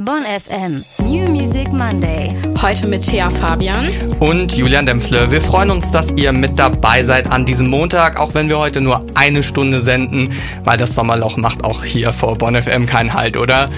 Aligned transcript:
Bonn 0.00 0.22
FM 0.22 0.80
New 1.08 1.28
Music 1.28 1.72
Monday. 1.72 2.32
Heute 2.62 2.86
mit 2.86 3.02
Thea 3.02 3.30
Fabian 3.30 3.84
und 4.20 4.56
Julian 4.56 4.86
Dempfle. 4.86 5.32
Wir 5.32 5.42
freuen 5.42 5.72
uns, 5.72 5.90
dass 5.90 6.12
ihr 6.12 6.30
mit 6.30 6.56
dabei 6.56 7.02
seid 7.02 7.32
an 7.32 7.44
diesem 7.44 7.66
Montag, 7.66 8.20
auch 8.20 8.32
wenn 8.32 8.48
wir 8.48 8.60
heute 8.60 8.80
nur 8.80 9.04
eine 9.16 9.42
Stunde 9.42 9.80
senden, 9.80 10.30
weil 10.62 10.76
das 10.76 10.94
Sommerloch 10.94 11.36
macht 11.36 11.64
auch 11.64 11.82
hier 11.82 12.12
vor 12.12 12.38
Bonn 12.38 12.54
FM 12.54 12.86
keinen 12.86 13.12
Halt, 13.12 13.36
oder? 13.36 13.70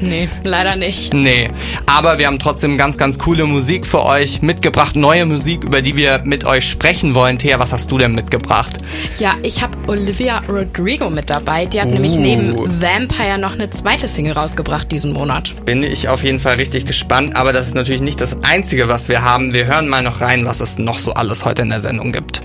Nee, 0.00 0.28
leider 0.44 0.76
nicht. 0.76 1.12
Nee, 1.12 1.50
aber 1.86 2.18
wir 2.18 2.26
haben 2.26 2.38
trotzdem 2.38 2.78
ganz, 2.78 2.96
ganz 2.96 3.18
coole 3.18 3.44
Musik 3.44 3.86
für 3.86 4.04
euch 4.04 4.40
mitgebracht. 4.40 4.96
Neue 4.96 5.26
Musik, 5.26 5.64
über 5.64 5.82
die 5.82 5.96
wir 5.96 6.22
mit 6.24 6.44
euch 6.44 6.68
sprechen 6.68 7.14
wollen. 7.14 7.38
Thea, 7.38 7.58
was 7.58 7.72
hast 7.72 7.90
du 7.92 7.98
denn 7.98 8.14
mitgebracht? 8.14 8.78
Ja, 9.18 9.34
ich 9.42 9.62
habe 9.62 9.76
Olivia 9.88 10.40
Rodrigo 10.48 11.10
mit 11.10 11.28
dabei. 11.28 11.66
Die 11.66 11.80
hat 11.80 11.88
uh. 11.88 11.92
nämlich 11.92 12.16
neben 12.16 12.56
Vampire 12.80 13.38
noch 13.38 13.52
eine 13.52 13.70
zweite 13.70 14.08
Single 14.08 14.32
rausgebracht 14.32 14.90
diesen 14.90 15.12
Monat. 15.12 15.52
Bin 15.64 15.82
ich 15.82 16.08
auf 16.08 16.24
jeden 16.24 16.40
Fall 16.40 16.56
richtig 16.56 16.86
gespannt, 16.86 17.36
aber 17.36 17.52
das 17.52 17.66
ist 17.66 17.74
natürlich 17.74 18.00
nicht 18.00 18.20
das 18.20 18.42
Einzige, 18.42 18.88
was 18.88 19.08
wir 19.08 19.22
haben. 19.22 19.52
Wir 19.52 19.66
hören 19.66 19.88
mal 19.88 20.02
noch 20.02 20.20
rein, 20.20 20.46
was 20.46 20.60
es 20.60 20.78
noch 20.78 20.98
so 20.98 21.12
alles 21.12 21.44
heute 21.44 21.62
in 21.62 21.70
der 21.70 21.80
Sendung 21.80 22.12
gibt. 22.12 22.42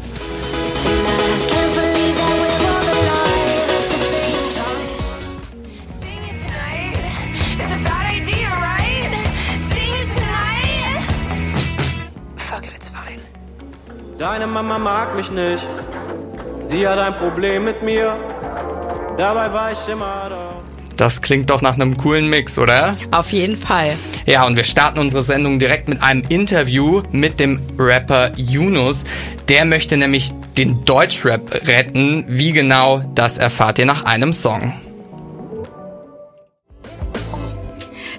Deine 14.38 14.48
Mama 14.48 14.78
mag 14.78 15.16
mich 15.16 15.32
nicht. 15.32 15.66
Sie 16.64 16.86
hat 16.86 17.00
ein 17.00 17.16
Problem 17.16 17.64
mit 17.64 17.82
mir. 17.84 18.18
Dabei 19.18 19.54
war 19.54 19.72
ich 19.72 19.78
immer 19.88 20.28
da. 20.30 20.62
Das 20.98 21.22
klingt 21.22 21.50
doch 21.50 21.62
nach 21.62 21.76
einem 21.76 21.96
coolen 21.96 22.30
Mix, 22.30 22.60
oder? 22.60 22.98
Auf 23.12 23.32
jeden 23.32 23.56
Fall. 23.56 23.96
Ja, 24.26 24.46
und 24.46 24.58
wir 24.58 24.66
starten 24.66 25.00
unsere 25.00 25.24
Sendung 25.24 25.58
direkt 25.58 25.88
mit 25.88 26.04
einem 26.04 26.22
Interview 26.28 27.02
mit 27.14 27.40
dem 27.40 27.62
Rapper 27.80 28.34
Yunus. 28.36 29.06
Der 29.48 29.64
möchte 29.64 29.96
nämlich 29.96 30.34
den 30.58 30.84
Deutschrap 30.84 31.66
retten. 31.66 32.26
Wie 32.28 32.52
genau, 32.52 33.04
das 33.16 33.38
erfahrt 33.38 33.80
ihr 33.80 33.86
nach 33.86 34.04
einem 34.04 34.34
Song. 34.34 34.74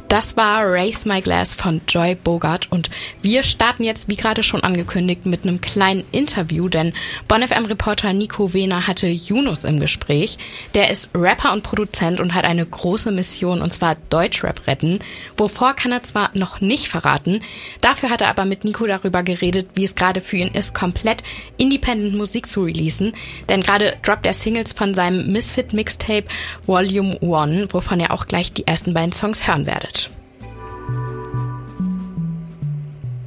Das 0.09 0.37
war 0.37 0.63
Race 0.65 1.05
My 1.05 1.21
Glass 1.21 1.53
von 1.53 1.81
Joy 1.89 2.15
Bogart 2.15 2.71
und 2.71 2.91
wir 3.23 3.43
starten 3.43 3.83
jetzt, 3.83 4.07
wie 4.09 4.15
gerade 4.15 4.45
schon 4.45 4.63
angekündigt, 4.63 5.27
mit 5.27 5.43
einem 5.43 5.61
kleinen 5.61 6.05
Interview, 6.13 6.69
denn 6.69 6.93
BonFM-Reporter 7.27 8.13
Nico 8.13 8.55
Wehner 8.55 8.87
hatte 8.87 9.09
Yunus 9.09 9.65
im 9.65 9.81
Gespräch. 9.81 10.39
Der 10.75 10.91
ist 10.91 11.11
Rapper 11.13 11.53
und 11.53 11.65
Produzent 11.65 12.21
und 12.21 12.35
hat 12.35 12.45
eine 12.45 12.65
große 12.65 13.11
Mission 13.11 13.61
und 13.61 13.73
zwar 13.73 13.97
Deutschrap 14.09 14.69
retten. 14.69 15.01
Wovor 15.37 15.75
kann 15.75 15.91
er 15.91 16.05
zwar 16.05 16.31
noch 16.35 16.61
nicht 16.61 16.87
verraten, 16.87 17.41
dafür 17.81 18.09
hat 18.09 18.21
er 18.21 18.29
aber 18.29 18.45
mit 18.45 18.63
Nico 18.63 18.87
darüber 18.87 19.25
geredet, 19.25 19.71
wie 19.75 19.85
es 19.85 19.97
gerade 19.97 20.21
für 20.21 20.37
ihn 20.37 20.55
ist, 20.55 20.73
komplett 20.73 21.25
independent 21.57 22.15
Musik 22.15 22.47
zu 22.47 22.63
releasen, 22.63 23.13
denn 23.49 23.61
gerade 23.61 23.97
droppt 24.05 24.25
er 24.25 24.35
Singles 24.35 24.73
von 24.73 24.95
seinem 24.95 25.33
Misfit 25.33 25.73
Mixtape 25.73 26.27
Volume 26.65 27.19
1, 27.21 27.75
wovon 27.75 27.99
ihr 27.99 28.13
auch 28.13 28.29
gleich 28.29 28.53
die 28.53 28.69
ersten 28.69 28.95
beiden 28.95 29.13
Songs 29.13 29.49
hören 29.49 29.67
werdet. 29.67 29.96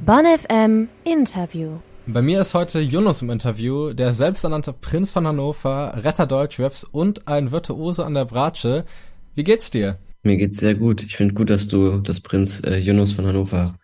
Bonn 0.06 0.24
FM 0.24 0.88
Interview. 1.04 1.78
Bei 2.06 2.22
mir 2.22 2.40
ist 2.40 2.54
heute 2.54 2.80
Yunus 2.80 3.20
im 3.20 3.28
Interview, 3.28 3.92
der 3.92 4.14
selbsternannte 4.14 4.72
Prinz 4.72 5.12
von 5.12 5.26
Hannover, 5.26 5.92
Retter 6.02 6.26
Deutschraps 6.26 6.84
und 6.84 7.28
ein 7.28 7.52
Virtuose 7.52 8.06
an 8.06 8.14
der 8.14 8.24
Bratsche. 8.24 8.86
Wie 9.34 9.44
geht's 9.44 9.70
dir? 9.70 9.98
Mir 10.22 10.38
geht's 10.38 10.56
sehr 10.56 10.74
gut. 10.74 11.02
Ich 11.02 11.16
finde 11.18 11.34
gut, 11.34 11.50
dass 11.50 11.68
du 11.68 11.98
das 11.98 12.20
Prinz 12.20 12.62
äh, 12.64 12.78
Yunus 12.78 13.12
von 13.12 13.26
Hannover 13.26 13.74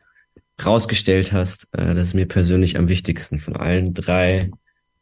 rausgestellt 0.65 1.33
hast. 1.33 1.69
Äh, 1.73 1.95
das 1.95 2.09
ist 2.09 2.15
mir 2.15 2.27
persönlich 2.27 2.79
am 2.79 2.89
wichtigsten 2.89 3.39
von 3.39 3.55
allen 3.55 3.93
drei 3.93 4.51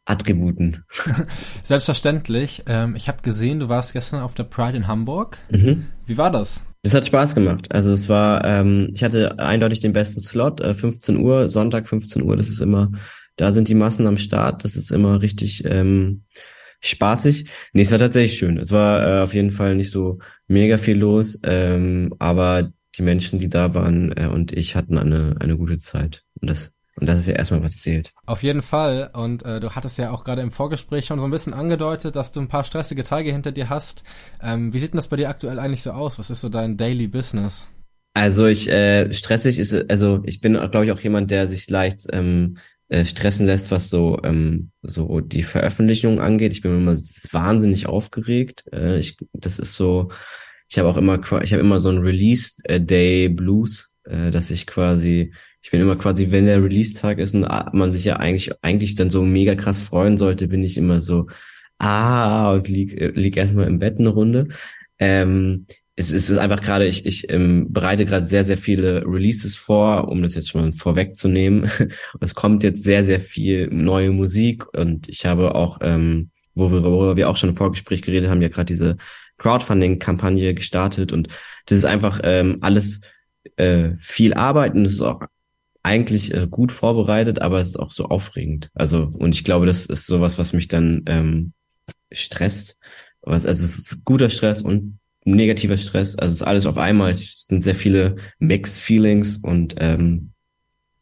Attributen. 0.03 0.83
Selbstverständlich. 1.63 2.63
Ähm, 2.67 2.95
ich 2.97 3.07
habe 3.07 3.21
gesehen, 3.21 3.61
du 3.61 3.69
warst 3.69 3.93
gestern 3.93 4.21
auf 4.21 4.35
der 4.35 4.43
Pride 4.43 4.77
in 4.77 4.87
Hamburg. 4.87 5.39
Mhm. 5.49 5.85
Wie 6.05 6.17
war 6.17 6.29
das? 6.29 6.63
Es 6.85 6.93
hat 6.93 7.07
Spaß 7.07 7.33
gemacht. 7.33 7.71
Also 7.71 7.93
es 7.93 8.09
war, 8.09 8.45
ähm, 8.45 8.91
ich 8.93 9.03
hatte 9.03 9.39
eindeutig 9.39 9.79
den 9.79 9.91
besten 9.91 10.21
Slot, 10.21 10.61
äh, 10.61 10.75
15 10.75 11.17
Uhr, 11.17 11.49
Sonntag 11.49 11.87
15 11.87 12.21
Uhr, 12.21 12.37
das 12.37 12.47
ist 12.47 12.61
immer, 12.61 12.91
da 13.37 13.51
sind 13.51 13.69
die 13.69 13.73
Massen 13.73 14.05
am 14.05 14.17
Start, 14.17 14.63
das 14.63 14.75
ist 14.75 14.91
immer 14.91 15.19
richtig 15.19 15.63
ähm, 15.65 16.25
spaßig. 16.81 17.49
Nee, 17.73 17.81
es 17.81 17.91
war 17.91 17.97
tatsächlich 17.97 18.37
schön. 18.37 18.59
Es 18.59 18.71
war 18.71 19.01
äh, 19.01 19.23
auf 19.23 19.33
jeden 19.33 19.49
Fall 19.49 19.75
nicht 19.75 19.89
so 19.89 20.19
mega 20.47 20.77
viel 20.77 20.99
los, 20.99 21.39
ähm, 21.41 22.13
aber 22.19 22.71
die 22.95 23.01
Menschen, 23.01 23.39
die 23.39 23.49
da 23.49 23.73
waren 23.73 24.15
äh, 24.15 24.27
und 24.27 24.53
ich 24.53 24.75
hatten 24.75 24.99
eine, 24.99 25.37
eine 25.39 25.57
gute 25.57 25.79
Zeit. 25.79 26.23
Und 26.39 26.51
das 26.51 26.74
und 26.99 27.07
das 27.07 27.19
ist 27.19 27.27
ja 27.27 27.33
erstmal 27.33 27.61
was 27.61 27.77
zählt. 27.77 28.13
Auf 28.25 28.41
jeden 28.41 28.61
Fall. 28.61 29.09
Und 29.13 29.43
äh, 29.43 29.59
du 29.59 29.71
hattest 29.71 29.97
ja 29.97 30.11
auch 30.11 30.23
gerade 30.23 30.41
im 30.41 30.51
Vorgespräch 30.51 31.05
schon 31.05 31.19
so 31.19 31.25
ein 31.25 31.31
bisschen 31.31 31.53
angedeutet, 31.53 32.15
dass 32.15 32.31
du 32.31 32.39
ein 32.39 32.47
paar 32.47 32.63
stressige 32.63 33.03
Tage 33.03 33.31
hinter 33.31 33.51
dir 33.51 33.69
hast. 33.69 34.03
Ähm, 34.41 34.73
wie 34.73 34.79
sieht 34.79 34.93
denn 34.93 34.97
das 34.97 35.09
bei 35.09 35.17
dir 35.17 35.29
aktuell 35.29 35.59
eigentlich 35.59 35.81
so 35.81 35.91
aus? 35.91 36.19
Was 36.19 36.29
ist 36.29 36.41
so 36.41 36.49
dein 36.49 36.77
Daily 36.77 37.07
Business? 37.07 37.69
Also 38.13 38.45
ich 38.45 38.71
äh, 38.71 39.11
stressig 39.11 39.59
ist, 39.59 39.91
also 39.91 40.21
ich 40.23 40.39
bin, 40.39 40.53
glaube 40.53 40.85
ich, 40.85 40.91
auch 40.93 41.01
jemand, 41.01 41.31
der 41.31 41.49
sich 41.49 41.69
leicht 41.69 42.07
ähm, 42.13 42.57
äh, 42.87 43.03
stressen 43.03 43.45
lässt, 43.45 43.71
was 43.71 43.89
so 43.89 44.21
ähm, 44.23 44.71
so 44.81 45.19
die 45.19 45.43
Veröffentlichung 45.43 46.21
angeht. 46.21 46.53
Ich 46.53 46.61
bin 46.61 46.77
immer 46.77 46.95
wahnsinnig 47.31 47.87
aufgeregt. 47.87 48.63
Äh, 48.71 48.99
ich, 48.99 49.17
das 49.33 49.59
ist 49.59 49.73
so. 49.73 50.11
Ich 50.69 50.79
habe 50.79 50.87
auch 50.87 50.97
immer, 50.97 51.19
ich 51.43 51.51
habe 51.51 51.61
immer 51.61 51.79
so 51.79 51.89
ein 51.89 51.97
Release 51.97 52.55
Day 52.67 53.27
Blues, 53.27 53.93
äh, 54.05 54.31
dass 54.31 54.49
ich 54.49 54.65
quasi 54.65 55.33
ich 55.65 55.71
bin 55.71 55.81
immer 55.81 55.95
quasi, 55.95 56.29
wenn 56.29 56.45
der 56.45 56.63
Release-Tag 56.63 57.17
ist 57.17 57.33
und 57.33 57.41
man 57.73 57.91
sich 57.91 58.05
ja 58.05 58.17
eigentlich, 58.17 58.51
eigentlich 58.61 58.93
dann 58.93 59.09
so 59.09 59.23
mega 59.23 59.55
krass 59.55 59.81
freuen 59.81 60.15
sollte, 60.15 60.47
bin 60.47 60.61
ich 60.61 60.77
immer 60.77 61.01
so, 61.01 61.25
ah, 61.79 62.53
und 62.53 62.67
lieg, 62.67 63.01
äh, 63.01 63.07
lieg 63.15 63.35
erstmal 63.35 63.65
im 63.65 63.79
Bett 63.79 63.97
eine 63.97 64.09
Runde. 64.09 64.49
Ähm, 64.99 65.65
es, 65.95 66.11
es 66.13 66.29
ist 66.29 66.37
einfach 66.37 66.61
gerade, 66.61 66.85
ich, 66.85 67.07
ich 67.07 67.31
ähm, 67.31 67.73
bereite 67.73 68.05
gerade 68.05 68.27
sehr, 68.27 68.45
sehr 68.45 68.57
viele 68.57 69.07
Releases 69.07 69.55
vor, 69.55 70.07
um 70.07 70.21
das 70.21 70.35
jetzt 70.35 70.49
schon 70.49 70.61
mal 70.61 70.73
vorwegzunehmen. 70.73 71.67
es 72.21 72.35
kommt 72.35 72.61
jetzt 72.63 72.83
sehr, 72.83 73.03
sehr 73.03 73.19
viel 73.19 73.67
neue 73.69 74.11
Musik 74.11 74.71
und 74.77 75.09
ich 75.09 75.25
habe 75.25 75.55
auch, 75.55 75.79
ähm, 75.81 76.29
worüber 76.53 77.17
wir 77.17 77.27
auch 77.27 77.37
schon 77.37 77.49
im 77.49 77.57
Vorgespräch 77.57 78.03
geredet 78.03 78.29
haben, 78.29 78.43
ja 78.43 78.49
gerade 78.49 78.71
diese 78.71 78.97
Crowdfunding-Kampagne 79.39 80.53
gestartet 80.53 81.11
und 81.11 81.29
das 81.65 81.79
ist 81.79 81.85
einfach 81.85 82.19
ähm, 82.23 82.59
alles 82.61 83.01
äh, 83.55 83.93
viel 83.97 84.35
Arbeit 84.35 84.75
und 84.75 84.85
es 84.85 84.93
ist 84.93 85.01
auch 85.01 85.21
eigentlich 85.85 86.33
äh, 86.33 86.47
gut 86.49 86.71
vorbereitet, 86.71 87.39
aber 87.39 87.59
es 87.61 87.69
ist 87.69 87.79
auch 87.79 87.91
so 87.91 88.05
aufregend. 88.05 88.69
Also, 88.73 89.11
und 89.17 89.35
ich 89.35 89.43
glaube, 89.43 89.67
das 89.67 89.85
ist 89.85 90.07
sowas, 90.07 90.39
was 90.39 90.51
mich 90.51 90.67
dann 90.67 91.03
ähm, 91.05 91.53
stresst. 92.11 92.79
Was, 93.21 93.45
also 93.45 93.63
es 93.63 93.77
ist 93.77 94.03
guter 94.03 94.31
Stress 94.31 94.61
und 94.61 94.99
negativer 95.25 95.77
Stress. 95.77 96.15
Also 96.17 96.33
es 96.33 96.41
ist 96.41 96.47
alles 96.47 96.65
auf 96.65 96.77
einmal. 96.77 97.11
Es 97.11 97.45
sind 97.47 97.63
sehr 97.63 97.75
viele 97.75 98.15
Mixed 98.39 98.79
Feelings 98.79 99.37
und 99.37 99.75
ähm, 99.79 100.31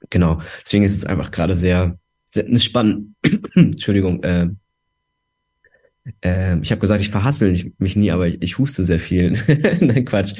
genau. 0.09 0.41
Deswegen 0.65 0.83
ist 0.83 0.97
es 0.97 1.05
einfach 1.05 1.31
gerade 1.31 1.55
sehr, 1.55 1.97
sehr 2.29 2.59
spannend. 2.59 3.15
Entschuldigung, 3.55 4.21
äh, 4.23 4.49
ähm, 6.21 6.61
ich 6.61 6.71
habe 6.71 6.81
gesagt, 6.81 7.01
ich 7.01 7.09
verhaspel 7.09 7.55
mich 7.77 7.95
nie, 7.95 8.11
aber 8.11 8.27
ich, 8.27 8.41
ich 8.41 8.57
huste 8.57 8.83
sehr 8.83 8.99
viel. 8.99 9.33
Nein, 9.79 10.05
Quatsch. 10.05 10.35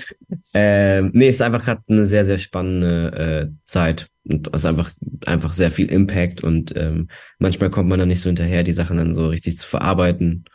Ähm, 0.53 1.12
nee, 1.13 1.28
es 1.28 1.35
ist 1.35 1.41
einfach 1.41 1.63
gerade 1.63 1.81
eine 1.88 2.06
sehr, 2.06 2.25
sehr 2.25 2.40
spannende 2.40 3.51
äh, 3.51 3.56
Zeit. 3.66 4.09
Und 4.25 4.47
es 4.47 4.62
ist 4.62 4.66
einfach, 4.66 4.91
einfach 5.25 5.53
sehr 5.53 5.72
viel 5.72 5.91
Impact 5.91 6.44
und 6.44 6.75
ähm, 6.78 7.09
manchmal 7.40 7.69
kommt 7.69 7.90
man 7.90 8.00
dann 8.00 8.07
nicht 8.07 8.22
so 8.22 8.29
hinterher, 8.29 8.63
die 8.63 8.73
Sachen 8.73 8.97
dann 8.97 9.13
so 9.13 9.28
richtig 9.28 9.57
zu 9.57 9.68
verarbeiten. 9.68 10.46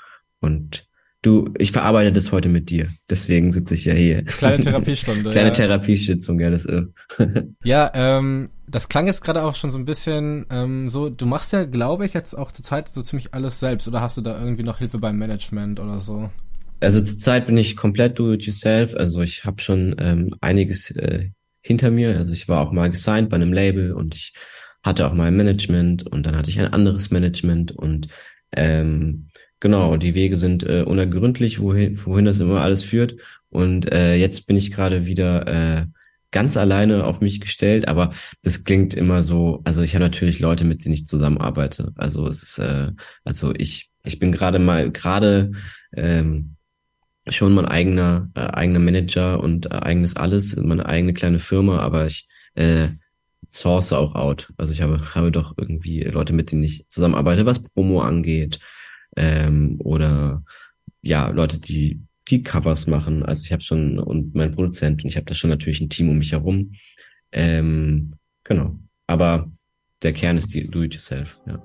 Und 0.40 0.87
du, 1.22 1.52
ich 1.58 1.72
verarbeite 1.72 2.12
das 2.12 2.32
heute 2.32 2.48
mit 2.48 2.70
dir. 2.70 2.88
Deswegen 3.10 3.52
sitze 3.52 3.74
ich 3.74 3.84
ja 3.84 3.94
hier. 3.94 4.24
Kleine 4.24 4.58
Therapiestunde. 4.62 5.30
Kleine 5.30 5.48
ja. 5.48 5.54
Therapiesitzung, 5.54 6.40
ja, 6.40 6.50
das 6.50 6.64
ist. 6.64 6.88
ja, 7.64 7.90
ähm, 7.94 8.48
das 8.66 8.88
klang 8.88 9.06
jetzt 9.06 9.22
gerade 9.22 9.42
auch 9.42 9.54
schon 9.54 9.70
so 9.70 9.78
ein 9.78 9.84
bisschen 9.84 10.46
ähm, 10.50 10.88
so, 10.88 11.08
du 11.08 11.26
machst 11.26 11.52
ja, 11.52 11.64
glaube 11.64 12.06
ich, 12.06 12.14
jetzt 12.14 12.36
auch 12.36 12.52
zur 12.52 12.64
Zeit 12.64 12.88
so 12.88 13.02
ziemlich 13.02 13.34
alles 13.34 13.60
selbst 13.60 13.88
oder 13.88 14.00
hast 14.00 14.16
du 14.16 14.20
da 14.20 14.38
irgendwie 14.38 14.62
noch 14.62 14.78
Hilfe 14.78 14.98
beim 14.98 15.18
Management 15.18 15.80
oder 15.80 15.98
so? 15.98 16.30
Also 16.80 17.00
zurzeit 17.00 17.46
bin 17.46 17.56
ich 17.56 17.76
komplett 17.76 18.18
do 18.18 18.32
it 18.32 18.42
yourself. 18.42 18.94
Also 18.94 19.20
ich 19.22 19.44
habe 19.44 19.60
schon 19.60 19.96
ähm, 19.98 20.34
einiges 20.40 20.90
äh, 20.92 21.30
hinter 21.60 21.90
mir. 21.90 22.16
Also 22.16 22.32
ich 22.32 22.48
war 22.48 22.60
auch 22.60 22.72
mal 22.72 22.90
gesigned 22.90 23.30
bei 23.30 23.36
einem 23.36 23.52
Label 23.52 23.92
und 23.92 24.14
ich 24.14 24.34
hatte 24.84 25.06
auch 25.06 25.12
mal 25.12 25.26
ein 25.26 25.36
Management 25.36 26.06
und 26.06 26.24
dann 26.24 26.36
hatte 26.36 26.50
ich 26.50 26.60
ein 26.60 26.72
anderes 26.72 27.10
Management 27.10 27.72
und 27.72 28.08
ähm, 28.52 29.26
genau, 29.60 29.96
die 29.96 30.14
Wege 30.14 30.36
sind 30.36 30.62
äh, 30.64 30.82
unergründlich, 30.82 31.60
wohin, 31.60 31.98
wohin 32.04 32.24
das 32.24 32.40
immer 32.40 32.60
alles 32.60 32.84
führt. 32.84 33.16
Und 33.50 33.92
äh, 33.92 34.14
jetzt 34.16 34.46
bin 34.46 34.56
ich 34.56 34.70
gerade 34.72 35.06
wieder 35.06 35.46
äh, 35.46 35.86
ganz 36.30 36.56
alleine 36.56 37.04
auf 37.04 37.20
mich 37.20 37.40
gestellt, 37.40 37.88
aber 37.88 38.12
das 38.42 38.64
klingt 38.64 38.94
immer 38.94 39.22
so, 39.22 39.60
also 39.64 39.82
ich 39.82 39.94
habe 39.94 40.04
natürlich 40.04 40.40
Leute, 40.40 40.64
mit 40.64 40.84
denen 40.84 40.94
ich 40.94 41.06
zusammenarbeite. 41.06 41.92
Also 41.96 42.26
es 42.26 42.42
ist, 42.42 42.58
äh, 42.58 42.92
also 43.24 43.54
ich, 43.56 43.90
ich 44.04 44.18
bin 44.18 44.32
gerade 44.32 44.58
mal, 44.58 44.90
gerade 44.90 45.52
ähm, 45.94 46.56
schon 47.28 47.54
mein 47.54 47.66
eigener 47.66 48.30
äh, 48.34 48.40
eigener 48.40 48.78
Manager 48.78 49.40
und 49.40 49.66
äh, 49.66 49.70
eigenes 49.70 50.16
alles, 50.16 50.56
meine 50.56 50.86
eigene 50.86 51.14
kleine 51.14 51.38
Firma, 51.38 51.78
aber 51.80 52.06
ich 52.06 52.26
äh, 52.54 52.88
source 53.46 53.92
auch 53.92 54.14
out. 54.14 54.52
Also 54.58 54.72
ich 54.72 54.82
habe 54.82 55.14
habe 55.14 55.32
doch 55.32 55.54
irgendwie 55.56 56.02
Leute, 56.04 56.32
mit 56.32 56.52
denen 56.52 56.64
ich 56.64 56.86
zusammenarbeite, 56.88 57.46
was 57.46 57.62
Promo 57.62 58.02
angeht 58.02 58.60
ähm, 59.16 59.76
oder 59.80 60.44
ja 61.02 61.28
Leute, 61.28 61.58
die 61.58 62.02
die 62.28 62.42
Covers 62.42 62.86
machen. 62.86 63.24
Also 63.24 63.44
ich 63.44 63.52
habe 63.52 63.62
schon 63.62 63.98
und 63.98 64.34
mein 64.34 64.52
Produzent 64.52 65.02
und 65.02 65.10
ich 65.10 65.16
habe 65.16 65.26
da 65.26 65.34
schon 65.34 65.50
natürlich 65.50 65.80
ein 65.80 65.88
Team 65.88 66.10
um 66.10 66.18
mich 66.18 66.32
herum. 66.32 66.72
Ähm, 67.32 68.14
genau. 68.44 68.78
Aber 69.06 69.50
der 70.02 70.12
Kern 70.12 70.36
ist 70.36 70.52
die 70.54 70.68
Do-it-yourself. 70.68 71.40
Ja. 71.46 71.62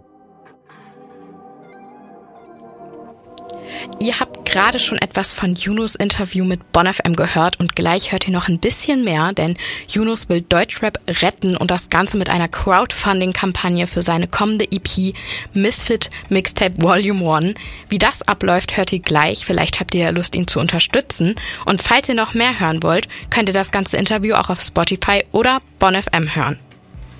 Ihr 4.00 4.19
habt 4.19 4.45
gerade 4.45 4.80
schon 4.80 4.97
etwas 4.97 5.31
von 5.31 5.56
Yunus 5.56 5.95
Interview 5.95 6.45
mit 6.45 6.71
BonFM 6.71 7.15
gehört 7.15 7.59
und 7.59 7.75
gleich 7.75 8.12
hört 8.12 8.27
ihr 8.27 8.33
noch 8.33 8.47
ein 8.47 8.59
bisschen 8.59 9.03
mehr, 9.03 9.33
denn 9.33 9.56
Yunus 9.88 10.30
will 10.30 10.41
Deutschrap 10.41 11.00
retten 11.21 11.56
und 11.57 11.71
das 11.71 11.89
Ganze 11.89 12.18
mit 12.18 12.30
einer 12.30 12.47
Crowdfunding-Kampagne 12.47 13.88
für 13.88 14.01
seine 14.01 14.27
kommende 14.27 14.65
EP 14.71 15.13
Misfit 15.53 16.09
Mixtape 16.30 16.81
Volume 16.81 17.35
1. 17.35 17.56
Wie 17.89 17.97
das 17.97 18.21
abläuft, 18.24 18.77
hört 18.77 18.91
ihr 18.94 19.00
gleich. 19.00 19.45
Vielleicht 19.45 19.80
habt 19.80 19.94
ihr 19.95 20.01
ja 20.01 20.09
Lust, 20.09 20.36
ihn 20.36 20.47
zu 20.47 20.59
unterstützen. 20.59 21.36
Und 21.65 21.81
falls 21.81 22.09
ihr 22.09 22.15
noch 22.15 22.33
mehr 22.33 22.59
hören 22.59 22.83
wollt, 22.83 23.07
könnt 23.29 23.50
ihr 23.50 23.53
das 23.53 23.71
ganze 23.71 23.97
Interview 23.97 24.36
auch 24.36 24.50
auf 24.50 24.62
Spotify 24.62 25.24
oder 25.31 25.62
BonFM 25.79 26.36
hören. 26.36 26.59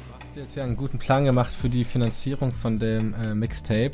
Du 0.07 0.19
hast 0.19 0.36
jetzt 0.36 0.56
ja 0.56 0.63
einen 0.63 0.77
guten 0.77 1.00
Plan 1.00 1.25
gemacht 1.25 1.54
für 1.54 1.69
die 1.69 1.83
Finanzierung 1.83 2.51
von 2.54 2.77
dem 2.77 3.13
äh, 3.13 3.36
Mixtape. 3.36 3.92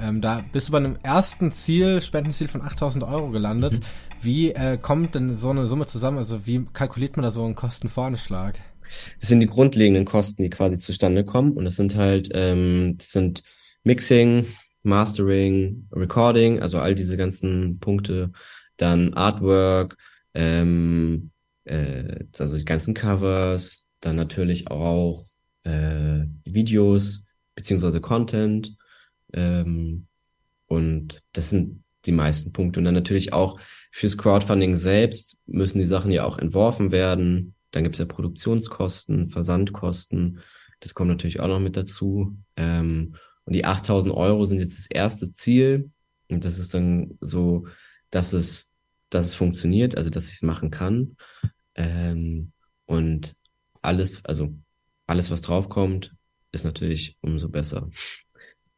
Ähm, 0.00 0.20
da 0.20 0.44
bist 0.52 0.68
du 0.68 0.72
bei 0.72 0.78
einem 0.78 0.96
ersten 1.02 1.50
Ziel, 1.50 2.00
Spendenziel 2.00 2.48
von 2.48 2.62
8000 2.62 3.04
Euro 3.04 3.30
gelandet. 3.30 3.74
Mhm. 3.74 3.80
Wie 4.20 4.50
äh, 4.50 4.78
kommt 4.78 5.14
denn 5.14 5.34
so 5.34 5.50
eine 5.50 5.66
Summe 5.66 5.86
zusammen? 5.86 6.18
Also 6.18 6.46
wie 6.46 6.64
kalkuliert 6.72 7.16
man 7.16 7.24
da 7.24 7.30
so 7.30 7.44
einen 7.44 7.54
Kostenvoranschlag? 7.54 8.56
Das 9.20 9.28
sind 9.28 9.40
die 9.40 9.46
grundlegenden 9.46 10.04
Kosten, 10.04 10.42
die 10.42 10.50
quasi 10.50 10.78
zustande 10.78 11.24
kommen. 11.24 11.52
Und 11.52 11.64
das 11.64 11.76
sind 11.76 11.94
halt, 11.96 12.28
ähm, 12.32 12.96
das 12.98 13.10
sind 13.10 13.42
Mixing, 13.84 14.46
Mastering, 14.82 15.88
Recording, 15.92 16.60
also 16.60 16.78
all 16.78 16.94
diese 16.94 17.16
ganzen 17.16 17.80
Punkte, 17.80 18.30
dann 18.76 19.14
Artwork, 19.14 19.96
ähm, 20.34 21.30
äh, 21.64 22.24
also 22.38 22.56
die 22.56 22.64
ganzen 22.64 22.94
Covers, 22.94 23.84
dann 24.00 24.16
natürlich 24.16 24.70
auch 24.70 25.24
äh, 25.64 26.26
Videos 26.44 27.24
beziehungsweise 27.54 28.00
Content 28.00 28.76
ähm, 29.36 30.06
und 30.66 31.22
das 31.32 31.50
sind 31.50 31.84
die 32.06 32.12
meisten 32.12 32.52
Punkte. 32.52 32.80
Und 32.80 32.84
dann 32.84 32.94
natürlich 32.94 33.32
auch 33.32 33.60
fürs 33.92 34.18
Crowdfunding 34.18 34.76
selbst 34.76 35.38
müssen 35.46 35.78
die 35.78 35.86
Sachen 35.86 36.10
ja 36.10 36.24
auch 36.24 36.38
entworfen 36.38 36.90
werden. 36.90 37.54
Dann 37.70 37.84
gibt's 37.84 37.98
ja 37.98 38.06
Produktionskosten, 38.06 39.30
Versandkosten. 39.30 40.40
Das 40.80 40.94
kommt 40.94 41.10
natürlich 41.10 41.40
auch 41.40 41.48
noch 41.48 41.60
mit 41.60 41.76
dazu. 41.76 42.36
Ähm, 42.56 43.16
und 43.44 43.54
die 43.54 43.64
8000 43.64 44.12
Euro 44.14 44.44
sind 44.44 44.58
jetzt 44.58 44.78
das 44.78 44.86
erste 44.86 45.30
Ziel. 45.30 45.90
Und 46.28 46.44
das 46.44 46.58
ist 46.58 46.74
dann 46.74 47.16
so, 47.20 47.66
dass 48.10 48.32
es, 48.32 48.70
dass 49.10 49.26
es 49.26 49.34
funktioniert, 49.34 49.96
also 49.96 50.10
dass 50.10 50.28
ich 50.28 50.34
es 50.34 50.42
machen 50.42 50.70
kann. 50.70 51.16
Ähm, 51.74 52.52
und 52.86 53.36
alles, 53.82 54.24
also 54.24 54.54
alles, 55.06 55.30
was 55.30 55.42
draufkommt, 55.42 56.14
ist 56.50 56.64
natürlich 56.64 57.16
umso 57.20 57.48
besser 57.48 57.88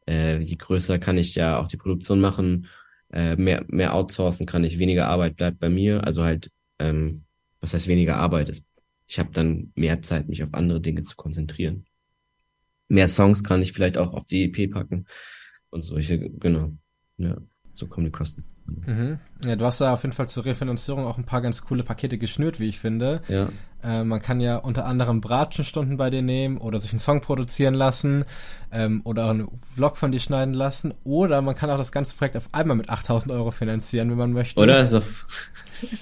äh, 0.09 0.39
je 0.39 0.55
größer 0.55 0.97
kann 0.97 1.17
ich 1.17 1.35
ja 1.35 1.59
auch 1.59 1.67
die 1.67 1.77
Produktion 1.77 2.19
machen, 2.19 2.67
äh, 3.13 3.35
mehr, 3.35 3.63
mehr 3.67 3.93
outsourcen 3.93 4.47
kann 4.47 4.63
ich, 4.63 4.79
weniger 4.79 5.07
Arbeit 5.07 5.35
bleibt 5.35 5.59
bei 5.59 5.69
mir. 5.69 6.03
Also 6.03 6.23
halt, 6.23 6.51
ähm, 6.79 7.25
was 7.59 7.73
heißt 7.73 7.87
weniger 7.87 8.15
Arbeit? 8.17 8.49
Ist, 8.49 8.65
ich 9.07 9.19
habe 9.19 9.29
dann 9.31 9.71
mehr 9.75 10.01
Zeit, 10.01 10.27
mich 10.27 10.43
auf 10.43 10.53
andere 10.53 10.81
Dinge 10.81 11.03
zu 11.03 11.15
konzentrieren. 11.15 11.85
Mehr 12.87 13.07
Songs 13.07 13.43
kann 13.43 13.61
ich 13.61 13.71
vielleicht 13.71 13.97
auch 13.97 14.13
auf 14.13 14.25
die 14.25 14.45
EP 14.45 14.71
packen 14.71 15.05
und 15.69 15.83
solche, 15.83 16.19
genau. 16.19 16.73
Ja, 17.17 17.37
so 17.79 17.87
kommen 17.87 18.05
die 18.05 18.11
Kosten. 18.11 18.43
Mhm. 18.85 19.19
Ja, 19.43 19.55
du 19.55 19.65
hast 19.65 19.79
da 19.79 19.93
auf 19.93 20.03
jeden 20.03 20.13
Fall 20.13 20.27
zur 20.27 20.45
Refinanzierung 20.45 21.05
auch 21.05 21.17
ein 21.17 21.23
paar 21.23 21.41
ganz 21.41 21.63
coole 21.63 21.83
Pakete 21.83 22.17
geschnürt, 22.17 22.59
wie 22.59 22.67
ich 22.67 22.77
finde. 22.77 23.21
Ja. 23.29 23.47
Äh, 23.81 24.03
man 24.03 24.21
kann 24.21 24.41
ja 24.41 24.57
unter 24.57 24.85
anderem 24.85 25.21
Bratschenstunden 25.21 25.95
bei 25.95 26.09
dir 26.09 26.21
nehmen 26.21 26.57
oder 26.57 26.77
sich 26.79 26.91
einen 26.91 26.99
Song 26.99 27.21
produzieren 27.21 27.73
lassen 27.73 28.25
ähm, 28.73 29.01
oder 29.05 29.25
auch 29.25 29.29
einen 29.29 29.47
Vlog 29.73 29.97
von 29.97 30.11
dir 30.11 30.19
schneiden 30.19 30.53
lassen 30.53 30.93
oder 31.05 31.41
man 31.41 31.55
kann 31.55 31.69
auch 31.69 31.77
das 31.77 31.93
ganze 31.93 32.15
Projekt 32.17 32.35
auf 32.35 32.49
einmal 32.51 32.75
mit 32.75 32.89
8000 32.89 33.31
Euro 33.31 33.51
finanzieren, 33.51 34.11
wenn 34.11 34.17
man 34.17 34.33
möchte. 34.33 34.61
Oder? 34.61 34.85
So. 34.85 35.01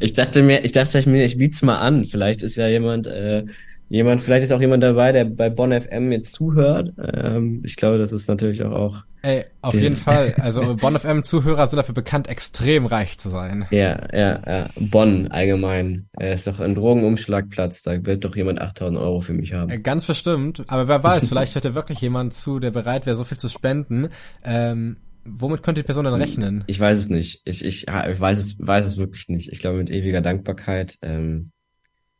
ich 0.00 0.12
dachte 0.12 0.42
mir, 0.42 0.64
ich 0.64 0.72
dachte 0.72 1.08
mir, 1.08 1.24
ich 1.24 1.38
biet's 1.38 1.62
mal 1.62 1.78
an. 1.78 2.04
Vielleicht 2.04 2.42
ist 2.42 2.56
ja 2.56 2.66
jemand 2.66 3.06
äh, 3.06 3.44
jemand, 3.88 4.22
vielleicht 4.22 4.44
ist 4.44 4.52
auch 4.52 4.60
jemand 4.60 4.82
dabei, 4.82 5.12
der 5.12 5.24
bei 5.24 5.50
Bonn 5.50 5.72
FM 5.72 6.12
jetzt 6.12 6.32
zuhört. 6.32 6.92
Ähm, 6.98 7.62
ich 7.64 7.76
glaube, 7.76 7.98
das 7.98 8.12
ist 8.12 8.28
natürlich 8.28 8.62
auch, 8.62 8.72
auch 8.72 9.04
Ey, 9.22 9.44
auf 9.62 9.74
jeden 9.74 9.96
Fall. 9.96 10.34
Also 10.38 10.76
Bonn 10.76 10.98
FM 10.98 11.24
Zuhörer 11.24 11.66
sind 11.66 11.76
dafür 11.78 11.94
bekannt, 11.94 12.28
extrem 12.28 12.86
reich 12.86 13.18
zu 13.18 13.28
sein. 13.28 13.66
Ja, 13.70 14.06
ja, 14.12 14.40
ja. 14.46 14.70
Bonn 14.76 15.28
allgemein. 15.28 16.06
Er 16.18 16.34
ist 16.34 16.46
doch 16.46 16.60
ein 16.60 16.74
Drogenumschlagplatz. 16.74 17.82
Da 17.82 18.06
wird 18.06 18.24
doch 18.24 18.36
jemand 18.36 18.60
8000 18.60 18.98
Euro 18.98 19.20
für 19.20 19.32
mich 19.32 19.52
haben. 19.52 19.70
Äh, 19.70 19.80
ganz 19.80 20.06
bestimmt. 20.06 20.64
Aber 20.68 20.88
wer 20.88 21.02
weiß, 21.02 21.28
vielleicht 21.28 21.54
hört 21.54 21.64
ja 21.64 21.74
wirklich 21.74 22.00
jemand 22.00 22.34
zu, 22.34 22.60
der 22.60 22.70
bereit 22.70 23.06
wäre, 23.06 23.16
so 23.16 23.24
viel 23.24 23.38
zu 23.38 23.48
spenden. 23.48 24.08
Ähm, 24.44 24.98
womit 25.24 25.62
könnte 25.62 25.82
die 25.82 25.86
Person 25.86 26.04
dann 26.04 26.14
rechnen? 26.14 26.64
Ich 26.66 26.78
weiß 26.78 26.98
es 26.98 27.08
nicht. 27.08 27.42
Ich, 27.44 27.64
ich, 27.64 27.88
ich 27.88 28.20
weiß 28.20 28.38
es, 28.38 28.56
weiß 28.64 28.86
es 28.86 28.98
wirklich 28.98 29.28
nicht. 29.28 29.52
Ich 29.52 29.58
glaube 29.58 29.78
mit 29.78 29.90
ewiger 29.90 30.20
Dankbarkeit. 30.20 30.96
Ähm, 31.02 31.50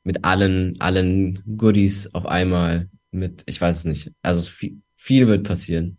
mit 0.09 0.25
allen, 0.25 0.81
allen 0.81 1.43
Goodies 1.59 2.15
auf 2.15 2.25
einmal, 2.25 2.89
mit, 3.11 3.43
ich 3.45 3.61
weiß 3.61 3.77
es 3.77 3.85
nicht. 3.85 4.13
Also 4.23 4.41
viel, 4.41 4.81
viel 4.97 5.27
wird 5.27 5.47
passieren. 5.47 5.98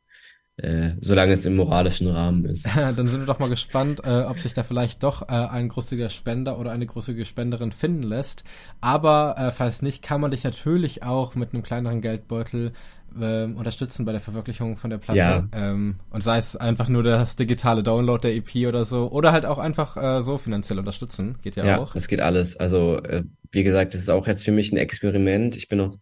Äh, 0.61 0.97
solange 0.99 1.33
es 1.33 1.45
im 1.45 1.55
moralischen 1.55 2.07
Rahmen 2.07 2.43
ist. 2.43 2.67
Dann 2.75 3.07
sind 3.07 3.21
wir 3.21 3.25
doch 3.25 3.39
mal 3.39 3.47
gespannt, 3.47 4.01
äh, 4.03 4.23
ob 4.23 4.39
sich 4.39 4.53
da 4.53 4.63
vielleicht 4.63 5.03
doch 5.03 5.21
äh, 5.21 5.33
ein 5.33 5.69
großzügiger 5.69 6.09
Spender 6.09 6.59
oder 6.59 6.71
eine 6.71 6.85
großzügige 6.85 7.23
Spenderin 7.23 7.71
finden 7.71 8.03
lässt. 8.03 8.43
Aber 8.81 9.35
äh, 9.37 9.51
falls 9.51 9.81
nicht, 9.81 10.03
kann 10.03 10.19
man 10.19 10.31
dich 10.31 10.43
natürlich 10.43 11.03
auch 11.03 11.35
mit 11.35 11.53
einem 11.53 11.63
kleineren 11.63 12.01
Geldbeutel 12.01 12.73
ähm, 13.19 13.55
unterstützen 13.55 14.03
bei 14.03 14.11
der 14.11 14.19
Verwirklichung 14.21 14.75
von 14.75 14.89
der 14.89 14.97
Platte. 14.97 15.19
Ja. 15.19 15.47
Ähm, 15.53 15.95
und 16.09 16.23
sei 16.23 16.37
es 16.37 16.57
einfach 16.57 16.89
nur 16.89 17.03
das 17.03 17.37
digitale 17.37 17.81
Download 17.81 18.21
der 18.21 18.35
EP 18.35 18.67
oder 18.67 18.83
so. 18.83 19.09
Oder 19.09 19.31
halt 19.31 19.45
auch 19.45 19.59
einfach 19.59 19.95
äh, 19.95 20.21
so 20.21 20.37
finanziell 20.37 20.77
unterstützen. 20.77 21.37
Geht 21.41 21.55
ja, 21.55 21.65
ja 21.65 21.79
auch. 21.79 21.95
Es 21.95 22.09
geht 22.09 22.19
alles. 22.19 22.57
Also, 22.57 22.97
äh, 22.97 23.23
wie 23.51 23.63
gesagt, 23.63 23.93
das 23.93 24.01
ist 24.01 24.09
auch 24.09 24.27
jetzt 24.27 24.43
für 24.43 24.51
mich 24.51 24.73
ein 24.73 24.77
Experiment. 24.77 25.55
Ich 25.55 25.69
bin 25.69 25.79
auch 25.79 25.97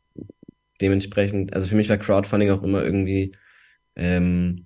dementsprechend, 0.81 1.53
also 1.53 1.67
für 1.67 1.75
mich 1.75 1.89
war 1.89 1.97
Crowdfunding 1.97 2.49
auch 2.49 2.63
immer 2.63 2.83
irgendwie 2.83 3.33
ähm, 3.97 4.65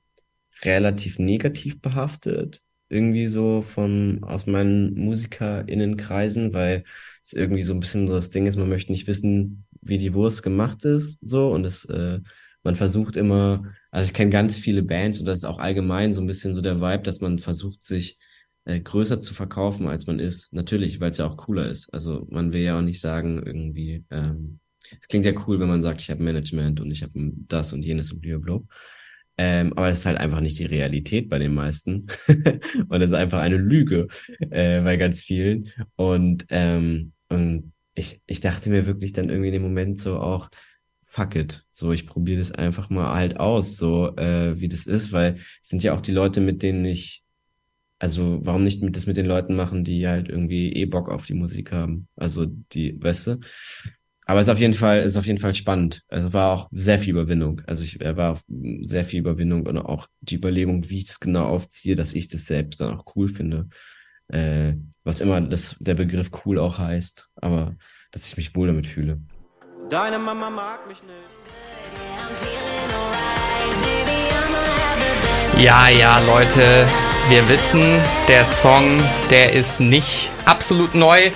relativ 0.63 1.17
negativ 1.19 1.81
behaftet. 1.81 2.61
Irgendwie 2.89 3.27
so 3.27 3.61
von 3.61 4.23
aus 4.23 4.47
meinen 4.47 4.93
MusikerInnenkreisen, 4.95 6.53
weil 6.53 6.83
es 7.23 7.33
irgendwie 7.33 7.63
so 7.63 7.73
ein 7.73 7.79
bisschen 7.79 8.07
so 8.07 8.13
das 8.13 8.29
Ding 8.31 8.47
ist, 8.47 8.57
man 8.57 8.69
möchte 8.69 8.91
nicht 8.91 9.07
wissen, 9.07 9.65
wie 9.81 9.97
die 9.97 10.13
Wurst 10.13 10.43
gemacht 10.43 10.85
ist, 10.85 11.19
so 11.21 11.51
und 11.51 11.65
es 11.65 11.85
äh, 11.85 12.19
man 12.63 12.75
versucht 12.75 13.15
immer, 13.15 13.73
also 13.89 14.07
ich 14.07 14.13
kenne 14.13 14.29
ganz 14.29 14.59
viele 14.59 14.83
Bands 14.83 15.19
und 15.19 15.25
das 15.25 15.39
ist 15.41 15.45
auch 15.45 15.59
allgemein 15.59 16.13
so 16.13 16.21
ein 16.21 16.27
bisschen 16.27 16.55
so 16.55 16.61
der 16.61 16.79
Vibe, 16.81 17.03
dass 17.03 17.21
man 17.21 17.39
versucht 17.39 17.83
sich 17.85 18.19
äh, 18.65 18.79
größer 18.79 19.19
zu 19.19 19.33
verkaufen, 19.33 19.88
als 19.88 20.05
man 20.07 20.19
ist. 20.19 20.53
Natürlich, 20.53 21.00
weil 21.00 21.11
es 21.11 21.17
ja 21.17 21.27
auch 21.27 21.38
cooler 21.38 21.69
ist. 21.69 21.91
Also 21.93 22.27
man 22.29 22.53
will 22.53 22.61
ja 22.61 22.77
auch 22.77 22.83
nicht 22.83 23.01
sagen 23.01 23.41
irgendwie, 23.43 24.05
ähm, 24.11 24.59
es 25.00 25.07
klingt 25.07 25.25
ja 25.25 25.33
cool, 25.47 25.59
wenn 25.59 25.69
man 25.69 25.81
sagt, 25.81 26.01
ich 26.01 26.09
habe 26.11 26.23
Management 26.23 26.79
und 26.79 26.91
ich 26.91 27.01
habe 27.01 27.13
das 27.47 27.73
und 27.73 27.83
jenes 27.83 28.11
und 28.11 28.21
blablabla. 28.21 28.61
Ähm, 29.43 29.74
aber 29.74 29.89
es 29.89 30.00
ist 30.00 30.05
halt 30.05 30.19
einfach 30.19 30.39
nicht 30.39 30.60
die 30.60 30.65
Realität 30.65 31.27
bei 31.27 31.39
den 31.39 31.55
meisten. 31.55 32.05
und 32.27 33.01
es 33.01 33.07
ist 33.07 33.15
einfach 33.15 33.39
eine 33.39 33.57
Lüge 33.57 34.07
äh, 34.51 34.81
bei 34.81 34.98
ganz 34.98 35.24
vielen. 35.24 35.67
Und, 35.95 36.45
ähm, 36.50 37.13
und 37.27 37.74
ich, 37.95 38.21
ich 38.27 38.39
dachte 38.39 38.69
mir 38.69 38.86
wirklich 38.86 39.13
dann 39.13 39.29
irgendwie 39.29 39.48
in 39.48 39.53
dem 39.53 39.63
Moment 39.63 40.00
so 40.00 40.19
auch, 40.19 40.51
fuck 41.01 41.36
it. 41.36 41.65
So, 41.71 41.91
ich 41.91 42.05
probiere 42.05 42.38
das 42.38 42.51
einfach 42.51 42.91
mal 42.91 43.15
halt 43.15 43.39
aus, 43.39 43.77
so 43.77 44.15
äh, 44.15 44.60
wie 44.62 44.69
das 44.69 44.86
ist, 44.86 45.12
weil 45.12 45.39
es 45.63 45.69
sind 45.69 45.81
ja 45.81 45.95
auch 45.95 46.01
die 46.01 46.12
Leute, 46.12 46.39
mit 46.39 46.62
denen 46.62 46.86
ich, 46.86 47.24
also 47.98 48.41
warum 48.43 48.63
nicht 48.63 48.83
mit 48.83 48.95
das 48.95 49.07
mit 49.07 49.17
den 49.17 49.25
Leuten 49.25 49.55
machen, 49.55 49.83
die 49.83 50.07
halt 50.07 50.29
irgendwie 50.29 50.71
eh 50.74 50.86
Bock 50.86 51.10
auf 51.10 51.25
die 51.25 51.33
Musik 51.33 51.71
haben. 51.71 52.07
Also 52.15 52.45
die, 52.45 53.01
weißt 53.01 53.25
du? 53.25 53.39
Aber 54.25 54.40
es 54.40 54.48
ist 54.48 54.54
auf 54.54 54.60
jeden 54.60 54.74
Fall, 54.74 55.01
ist 55.01 55.18
auf 55.18 55.25
jeden 55.25 55.40
Fall 55.40 55.54
spannend. 55.54 56.04
Also 56.08 56.34
war 56.34 56.54
auch 56.54 56.70
sehr 56.72 57.00
viel 57.00 57.12
Überwindung. 57.12 57.62
Also 57.66 57.84
ich 57.84 58.01
er 58.01 58.18
war 58.18 58.40
sehr 58.86 59.04
viel 59.04 59.20
Überwindung 59.20 59.66
und 59.66 59.78
auch 59.78 60.08
die 60.22 60.36
Überlegung, 60.36 60.90
wie 60.90 61.00
ich 61.00 61.06
das 61.06 61.20
genau 61.20 61.46
aufziehe, 61.48 61.96
dass 61.96 62.13
ich 62.13 62.30
das 62.30 62.46
selbst 62.46 62.80
dann 62.80 62.98
auch 62.98 63.16
cool 63.16 63.30
finde. 63.30 63.68
Äh, 64.28 64.74
was 65.04 65.22
immer 65.22 65.42
das, 65.42 65.78
der 65.80 65.96
Begriff 65.96 66.30
cool 66.46 66.60
auch 66.60 66.78
heißt, 66.78 67.30
aber 67.36 67.75
dass 68.12 68.28
ich 68.28 68.38
mich 68.38 68.56
wohl 68.56 68.68
damit 68.68 68.88
fühle. 68.88 69.20
Deine 69.90 70.20
Mama 70.20 70.50
mag 70.50 70.88
mich 70.88 71.01
nicht. 71.04 71.12
Ja, 75.62 75.90
ja, 75.90 76.20
Leute, 76.25 76.88
Wir 77.31 77.47
wissen, 77.47 77.81
der 78.27 78.43
Song, 78.43 78.83
der 79.29 79.53
ist 79.53 79.79
nicht 79.79 80.29
absolut 80.43 80.95
neu, 80.95 81.31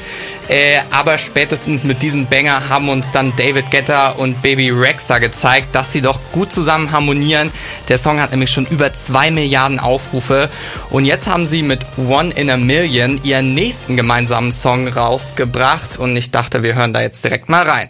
äh, 0.50 0.80
aber 0.92 1.18
spätestens 1.18 1.86
mit 1.86 2.04
diesem 2.04 2.26
Banger 2.26 2.68
haben 2.68 2.90
uns 2.90 3.14
dann 3.14 3.34
David 3.38 3.72
Guetta 3.72 4.10
und 4.10 4.42
Baby 4.42 4.72
Rexa 4.72 5.20
gezeigt, 5.20 5.74
dass 5.74 5.94
sie 5.94 6.02
doch 6.02 6.20
gut 6.34 6.52
zusammen 6.52 6.92
harmonieren. 6.92 7.50
Der 7.88 7.98
Song 7.98 8.20
hat 8.20 8.32
nämlich 8.32 8.52
schon 8.52 8.66
über 8.66 8.92
zwei 8.94 9.32
Milliarden 9.32 9.80
Aufrufe 9.80 10.50
und 10.90 11.06
jetzt 11.06 11.30
haben 11.30 11.48
sie 11.48 11.64
mit 11.64 11.80
One 11.96 12.34
in 12.34 12.50
a 12.50 12.58
Million 12.58 13.18
ihren 13.24 13.54
nächsten 13.54 13.96
gemeinsamen 13.96 14.52
Song 14.52 14.90
rausgebracht 14.90 15.98
und 15.98 16.18
ich 16.18 16.30
dachte, 16.30 16.62
wir 16.62 16.76
hören 16.76 16.92
da 16.92 17.00
jetzt 17.00 17.24
direkt 17.24 17.48
mal 17.48 17.64
rein. 17.64 17.88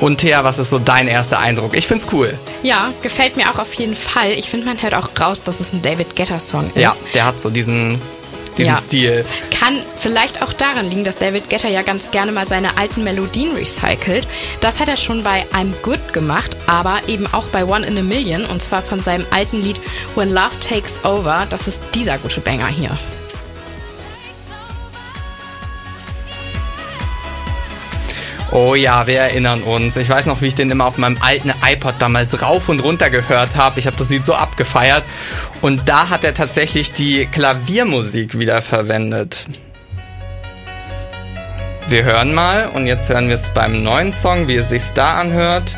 Und 0.00 0.18
Thea, 0.18 0.44
was 0.44 0.58
ist 0.58 0.70
so 0.70 0.78
dein 0.78 1.06
erster 1.06 1.38
Eindruck? 1.38 1.76
Ich 1.76 1.86
find's 1.86 2.06
cool. 2.12 2.36
Ja, 2.62 2.92
gefällt 3.02 3.36
mir 3.36 3.50
auch 3.50 3.58
auf 3.58 3.74
jeden 3.74 3.94
Fall. 3.94 4.32
Ich 4.32 4.48
finde, 4.48 4.66
man 4.66 4.80
hört 4.82 4.94
auch 4.94 5.08
raus, 5.20 5.42
dass 5.44 5.60
es 5.60 5.72
ein 5.72 5.82
David 5.82 6.16
Guetta-Song 6.16 6.70
ist. 6.74 6.78
Ja, 6.78 6.96
der 7.12 7.26
hat 7.26 7.38
so 7.38 7.50
diesen, 7.50 8.00
diesen 8.56 8.72
ja. 8.72 8.78
Stil. 8.78 9.26
Kann 9.50 9.78
vielleicht 9.98 10.42
auch 10.42 10.54
daran 10.54 10.88
liegen, 10.88 11.04
dass 11.04 11.16
David 11.16 11.50
Guetta 11.50 11.68
ja 11.68 11.82
ganz 11.82 12.10
gerne 12.10 12.32
mal 12.32 12.46
seine 12.46 12.78
alten 12.78 13.04
Melodien 13.04 13.54
recycelt. 13.54 14.26
Das 14.62 14.80
hat 14.80 14.88
er 14.88 14.96
schon 14.96 15.22
bei 15.22 15.44
I'm 15.52 15.74
Good 15.82 16.14
gemacht, 16.14 16.56
aber 16.66 17.00
eben 17.06 17.26
auch 17.32 17.46
bei 17.48 17.66
One 17.66 17.86
in 17.86 17.98
a 17.98 18.02
Million 18.02 18.46
und 18.46 18.62
zwar 18.62 18.82
von 18.82 19.00
seinem 19.00 19.26
alten 19.30 19.60
Lied 19.60 19.80
When 20.14 20.30
Love 20.30 20.58
Takes 20.66 21.04
Over. 21.04 21.46
Das 21.50 21.68
ist 21.68 21.82
dieser 21.94 22.16
gute 22.16 22.40
Banger 22.40 22.68
hier. 22.68 22.98
Oh 28.52 28.74
ja, 28.74 29.06
wir 29.06 29.20
erinnern 29.20 29.62
uns. 29.62 29.96
Ich 29.96 30.08
weiß 30.08 30.26
noch, 30.26 30.40
wie 30.40 30.48
ich 30.48 30.56
den 30.56 30.70
immer 30.70 30.86
auf 30.86 30.98
meinem 30.98 31.18
alten 31.20 31.52
iPod 31.64 31.94
damals 32.00 32.42
rauf 32.42 32.68
und 32.68 32.80
runter 32.80 33.08
gehört 33.08 33.54
habe. 33.56 33.78
Ich 33.78 33.86
habe 33.86 33.96
das 33.96 34.08
Lied 34.08 34.26
so 34.26 34.34
abgefeiert. 34.34 35.04
Und 35.60 35.88
da 35.88 36.08
hat 36.08 36.24
er 36.24 36.34
tatsächlich 36.34 36.90
die 36.90 37.26
Klaviermusik 37.26 38.38
wieder 38.38 38.60
verwendet. 38.60 39.46
Wir 41.88 42.04
hören 42.04 42.34
mal 42.34 42.68
und 42.74 42.86
jetzt 42.86 43.08
hören 43.08 43.28
wir 43.28 43.36
es 43.36 43.50
beim 43.50 43.84
neuen 43.84 44.12
Song, 44.12 44.48
wie 44.48 44.56
es 44.56 44.68
sich 44.68 44.82
da 44.94 45.14
anhört 45.14 45.76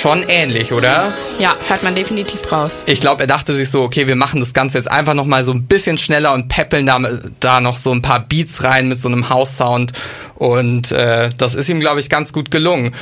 schon 0.00 0.24
ähnlich, 0.28 0.72
oder? 0.72 1.12
Ja, 1.38 1.54
hört 1.68 1.82
man 1.82 1.94
definitiv 1.94 2.50
raus. 2.50 2.82
Ich 2.86 3.00
glaube, 3.00 3.22
er 3.22 3.26
dachte 3.26 3.54
sich 3.54 3.70
so, 3.70 3.82
okay, 3.82 4.06
wir 4.06 4.16
machen 4.16 4.40
das 4.40 4.54
Ganze 4.54 4.78
jetzt 4.78 4.90
einfach 4.90 5.12
nochmal 5.14 5.44
so 5.44 5.52
ein 5.52 5.66
bisschen 5.66 5.98
schneller 5.98 6.32
und 6.32 6.48
peppeln 6.48 6.86
da, 6.86 6.98
da 7.40 7.60
noch 7.60 7.76
so 7.76 7.92
ein 7.92 8.00
paar 8.00 8.20
Beats 8.20 8.64
rein 8.64 8.88
mit 8.88 9.00
so 9.00 9.08
einem 9.08 9.28
House-Sound 9.28 9.92
und 10.40 10.90
äh, 10.90 11.28
das 11.36 11.54
ist 11.54 11.68
ihm, 11.68 11.80
glaube 11.80 12.00
ich, 12.00 12.08
ganz 12.08 12.32
gut 12.32 12.50
gelungen. 12.50 12.92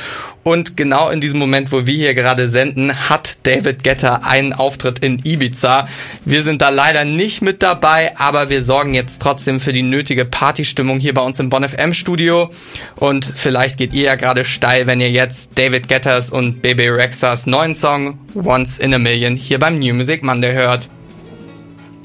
Und 0.43 0.75
genau 0.75 1.07
in 1.07 1.21
diesem 1.21 1.39
Moment, 1.39 1.71
wo 1.71 1.85
wir 1.85 1.95
hier 1.95 2.13
gerade 2.13 2.49
senden, 2.49 3.09
hat 3.09 3.37
David 3.43 3.81
Getter 3.81 4.25
einen 4.25 4.51
Auftritt 4.51 4.99
in 4.99 5.21
Ibiza. 5.23 5.87
Wir 6.25 6.43
sind 6.43 6.61
da 6.61 6.67
leider 6.67 7.05
nicht 7.05 7.41
mit 7.41 7.63
dabei, 7.63 8.11
aber 8.17 8.49
wir 8.49 8.61
sorgen 8.61 8.93
jetzt 8.93 9.21
trotzdem 9.21 9.61
für 9.61 9.71
die 9.71 9.83
nötige 9.83 10.25
Partystimmung 10.25 10.99
hier 10.99 11.13
bei 11.13 11.21
uns 11.21 11.39
im 11.39 11.49
Bonn 11.49 11.63
FM 11.63 11.93
Studio. 11.93 12.51
Und 12.97 13.23
vielleicht 13.23 13.77
geht 13.77 13.93
ihr 13.93 14.03
ja 14.03 14.15
gerade 14.15 14.43
steil, 14.43 14.85
wenn 14.85 14.99
ihr 14.99 15.09
jetzt 15.09 15.51
David 15.55 15.87
Getters 15.87 16.29
und 16.31 16.61
Baby 16.61 16.89
Rexas 16.89 17.45
neuen 17.45 17.73
Song 17.73 18.19
Once 18.35 18.79
in 18.79 18.93
a 18.93 18.99
Million 18.99 19.37
hier 19.37 19.59
beim 19.59 19.79
New 19.79 19.93
Music 19.93 20.23
Monday 20.23 20.51
hört. 20.51 20.89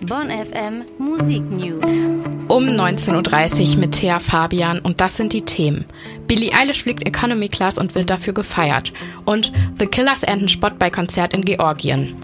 Bonn 0.03 0.31
FM 0.31 0.85
Musik 0.99 1.43
News. 1.51 1.89
Um 2.49 2.65
19.30 2.65 3.75
Uhr 3.75 3.77
mit 3.79 3.93
Thea 3.93 4.19
Fabian 4.19 4.81
und 4.81 5.01
das 5.01 5.17
sind 5.17 5.33
die 5.33 5.43
Themen. 5.43 5.87
Billie 6.27 6.53
Eilish 6.53 6.83
fliegt 6.83 7.07
Economy 7.07 7.49
Class 7.49 7.79
und 7.79 7.95
wird 7.95 8.11
dafür 8.11 8.35
gefeiert. 8.35 8.93
Und 9.25 9.53
The 9.79 9.87
Killers 9.87 10.23
ernten 10.23 10.49
Spott 10.49 10.79
bei 10.79 10.91
Konzert 10.91 11.33
in 11.33 11.45
Georgien. 11.45 12.17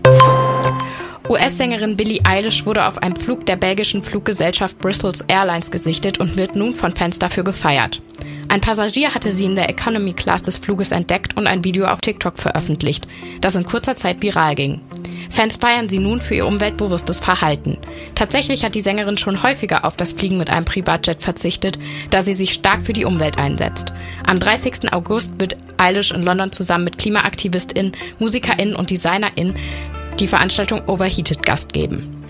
US-Sängerin 1.31 1.97
Billie 1.97 2.21
Eilish 2.25 2.67
wurde 2.67 2.85
auf 2.89 2.99
einem 3.05 3.15
Flug 3.15 3.47
der 3.47 3.55
belgischen 3.55 4.03
Fluggesellschaft 4.03 4.77
Brussels 4.81 5.25
Airlines 5.29 5.71
gesichtet 5.71 6.19
und 6.19 6.37
wird 6.37 6.57
nun 6.57 6.75
von 6.75 6.91
Fans 6.91 7.21
dafür 7.21 7.45
gefeiert. 7.45 8.03
Ein 8.49 8.61
Passagier 8.61 9.15
hatte 9.15 9.31
sie 9.31 9.45
in 9.45 9.55
der 9.55 9.71
Economy 9.71 10.13
Class 10.13 10.43
des 10.43 10.59
Fluges 10.59 10.91
entdeckt 10.91 11.37
und 11.37 11.47
ein 11.47 11.63
Video 11.63 11.87
auf 11.87 12.01
TikTok 12.01 12.37
veröffentlicht, 12.37 13.07
das 13.41 13.55
in 13.55 13.65
kurzer 13.65 13.97
Zeit 13.97 14.21
viral 14.21 14.57
ging. 14.57 14.81
Fans 15.31 15.55
feiern 15.55 15.89
sie 15.89 16.01
nun 16.01 16.21
für 16.21 16.35
ihr 16.35 16.47
umweltbewusstes 16.47 17.21
Verhalten. 17.21 17.79
Tatsächlich 18.17 18.65
hat 18.65 18.75
die 18.75 18.81
Sängerin 18.81 19.17
schon 19.17 19.45
häufiger 19.45 19.85
auf 19.85 19.97
das 19.97 20.11
Fliegen 20.11 20.37
mit 20.37 20.51
einem 20.51 20.65
Privatjet 20.65 21.23
verzichtet, 21.23 21.79
da 22.11 22.23
sie 22.23 22.35
sich 22.35 22.53
stark 22.53 22.83
für 22.83 22.93
die 22.93 23.05
Umwelt 23.05 23.39
einsetzt. 23.39 23.93
Am 24.27 24.41
30. 24.41 24.93
August 24.93 25.41
wird 25.41 25.57
Eilish 25.77 26.11
in 26.11 26.25
London 26.25 26.51
zusammen 26.51 26.83
mit 26.83 26.99
KlimaaktivistInnen, 26.99 27.93
MusikerInnen 28.19 28.75
und 28.75 28.91
DesignerInnen 28.91 29.55
die 30.21 30.27
Veranstaltung 30.27 30.87
Overheated 30.87 31.43
Gast 31.43 31.73
geben. 31.73 32.25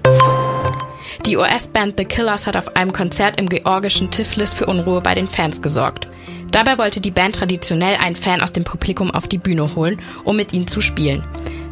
Die 1.26 1.36
US-Band 1.36 1.94
The 1.98 2.04
Killers 2.04 2.46
hat 2.46 2.56
auf 2.56 2.76
einem 2.76 2.92
Konzert 2.92 3.40
im 3.40 3.48
georgischen 3.48 4.10
Tiflis 4.10 4.54
für 4.54 4.66
Unruhe 4.66 5.00
bei 5.00 5.14
den 5.14 5.28
Fans 5.28 5.60
gesorgt. 5.60 6.08
Dabei 6.50 6.78
wollte 6.78 7.00
die 7.00 7.10
Band 7.10 7.36
traditionell 7.36 7.96
einen 7.96 8.16
Fan 8.16 8.40
aus 8.40 8.52
dem 8.52 8.64
Publikum 8.64 9.10
auf 9.10 9.28
die 9.28 9.38
Bühne 9.38 9.74
holen, 9.74 10.00
um 10.24 10.36
mit 10.36 10.52
ihnen 10.52 10.66
zu 10.66 10.80
spielen. 10.80 11.24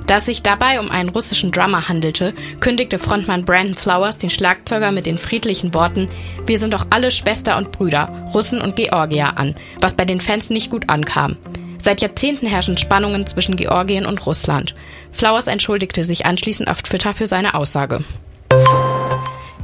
Da 0.07 0.19
es 0.19 0.27
sich 0.27 0.43
dabei 0.43 0.81
um 0.81 0.91
einen 0.91 1.11
russischen 1.11 1.53
Drummer 1.53 1.89
handelte, 1.89 2.35
kündigte 2.61 2.99
Frontmann 2.99 3.45
Brandon 3.45 3.75
Flowers 3.75 4.17
den 4.17 4.31
Schlagzeuger 4.31 4.91
mit 4.91 5.07
den 5.07 5.19
friedlichen 5.19 5.75
Worten 5.75 6.09
Wir 6.47 6.59
sind 6.59 6.73
doch 6.73 6.87
alle 6.91 7.11
Schwester 7.11 7.59
und 7.59 7.73
Brüder, 7.73 8.31
Russen 8.33 8.61
und 8.61 8.77
Georgier 8.77 9.37
an, 9.37 9.55
was 9.81 9.95
bei 9.95 10.05
den 10.05 10.21
Fans 10.21 10.49
nicht 10.51 10.71
gut 10.71 10.89
ankam. 10.89 11.37
Seit 11.81 12.01
Jahrzehnten 12.01 12.47
herrschen 12.47 12.77
Spannungen 12.77 13.27
zwischen 13.27 13.57
Georgien 13.57 14.07
und 14.07 14.25
Russland. 14.27 14.75
Flowers 15.13 15.47
entschuldigte 15.47 16.05
sich 16.05 16.27
anschließend 16.27 16.69
auf 16.69 16.83
Twitter 16.83 17.13
für 17.13 17.27
seine 17.27 17.55
Aussage. 17.55 18.05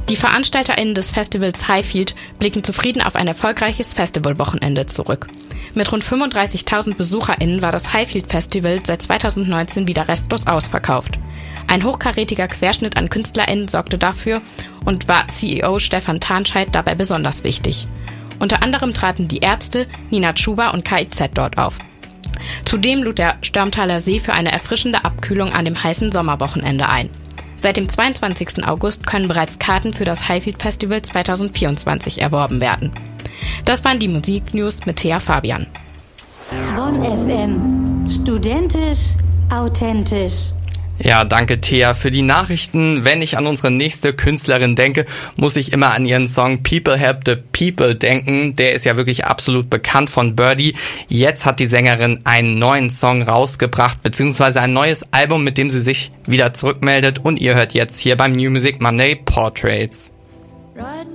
Die 0.09 0.15
VeranstalterInnen 0.15 0.93
des 0.93 1.09
Festivals 1.09 1.67
Highfield 1.67 2.13
blicken 2.37 2.63
zufrieden 2.63 3.01
auf 3.01 3.15
ein 3.15 3.27
erfolgreiches 3.27 3.93
Festivalwochenende 3.93 4.85
zurück. 4.85 5.27
Mit 5.73 5.91
rund 5.91 6.03
35.000 6.03 6.95
BesucherInnen 6.95 7.61
war 7.61 7.71
das 7.71 7.91
Highfield 7.91 8.27
Festival 8.27 8.79
seit 8.85 9.01
2019 9.01 9.87
wieder 9.87 10.07
restlos 10.07 10.45
ausverkauft. 10.47 11.17
Ein 11.67 11.83
hochkarätiger 11.83 12.47
Querschnitt 12.47 12.97
an 12.97 13.09
KünstlerInnen 13.09 13.67
sorgte 13.67 13.97
dafür 13.97 14.41
und 14.85 15.07
war 15.07 15.27
CEO 15.27 15.79
Stefan 15.79 16.19
Tarnscheid 16.19 16.69
dabei 16.71 16.93
besonders 16.93 17.43
wichtig. 17.43 17.87
Unter 18.39 18.63
anderem 18.63 18.93
traten 18.93 19.27
die 19.27 19.39
Ärzte, 19.39 19.87
Nina 20.11 20.33
Chuba 20.33 20.69
und 20.69 20.85
KIZ 20.85 21.31
dort 21.33 21.57
auf. 21.57 21.79
Zudem 22.65 23.03
lud 23.03 23.17
der 23.17 23.37
Störmtaler 23.41 23.99
See 23.99 24.19
für 24.19 24.33
eine 24.33 24.51
erfrischende 24.51 25.05
Abkühlung 25.05 25.53
an 25.53 25.65
dem 25.65 25.81
heißen 25.81 26.11
Sommerwochenende 26.11 26.89
ein. 26.89 27.09
Seit 27.55 27.77
dem 27.77 27.87
22. 27.87 28.67
August 28.67 29.07
können 29.07 29.27
bereits 29.27 29.59
Karten 29.59 29.93
für 29.93 30.05
das 30.05 30.27
Highfield 30.27 30.61
Festival 30.61 31.01
2024 31.01 32.21
erworben 32.21 32.59
werden. 32.59 32.91
Das 33.63 33.83
waren 33.85 33.99
die 33.99 34.07
Musiknews 34.07 34.85
mit 34.85 34.97
Thea 34.97 35.19
Fabian. 35.19 35.67
Bonn 36.75 37.03
FM. 37.03 38.09
Studentisch, 38.09 39.15
authentisch. 39.49 40.51
Ja, 40.97 41.25
danke 41.25 41.59
Thea 41.59 41.93
für 41.93 42.09
die 42.09 42.21
Nachrichten. 42.21 43.03
Wenn 43.03 43.21
ich 43.21 43.37
an 43.37 43.47
unsere 43.47 43.69
nächste 43.69 44.13
Künstlerin 44.13 44.75
denke, 44.75 45.05
muss 45.35 45.57
ich 45.57 45.73
immer 45.73 45.93
an 45.93 46.05
ihren 46.05 46.29
Song 46.29 46.63
People 46.63 46.97
Help 46.97 47.23
the 47.25 47.35
People 47.35 47.95
denken. 47.95 48.55
Der 48.55 48.73
ist 48.73 48.85
ja 48.85 48.95
wirklich 48.95 49.25
absolut 49.25 49.69
bekannt 49.69 50.09
von 50.09 50.35
Birdie. 50.35 50.75
Jetzt 51.09 51.45
hat 51.45 51.59
die 51.59 51.67
Sängerin 51.67 52.21
einen 52.23 52.59
neuen 52.59 52.91
Song 52.91 53.21
rausgebracht, 53.21 54.01
beziehungsweise 54.03 54.61
ein 54.61 54.73
neues 54.73 55.05
Album, 55.11 55.43
mit 55.43 55.57
dem 55.57 55.69
sie 55.69 55.81
sich 55.81 56.11
wieder 56.25 56.53
zurückmeldet. 56.53 57.19
Und 57.23 57.41
ihr 57.41 57.55
hört 57.55 57.73
jetzt 57.73 57.99
hier 57.99 58.15
beim 58.15 58.31
New 58.31 58.49
Music 58.49 58.81
Monday 58.81 59.15
Portraits. 59.15 60.11
Riding 60.75 61.14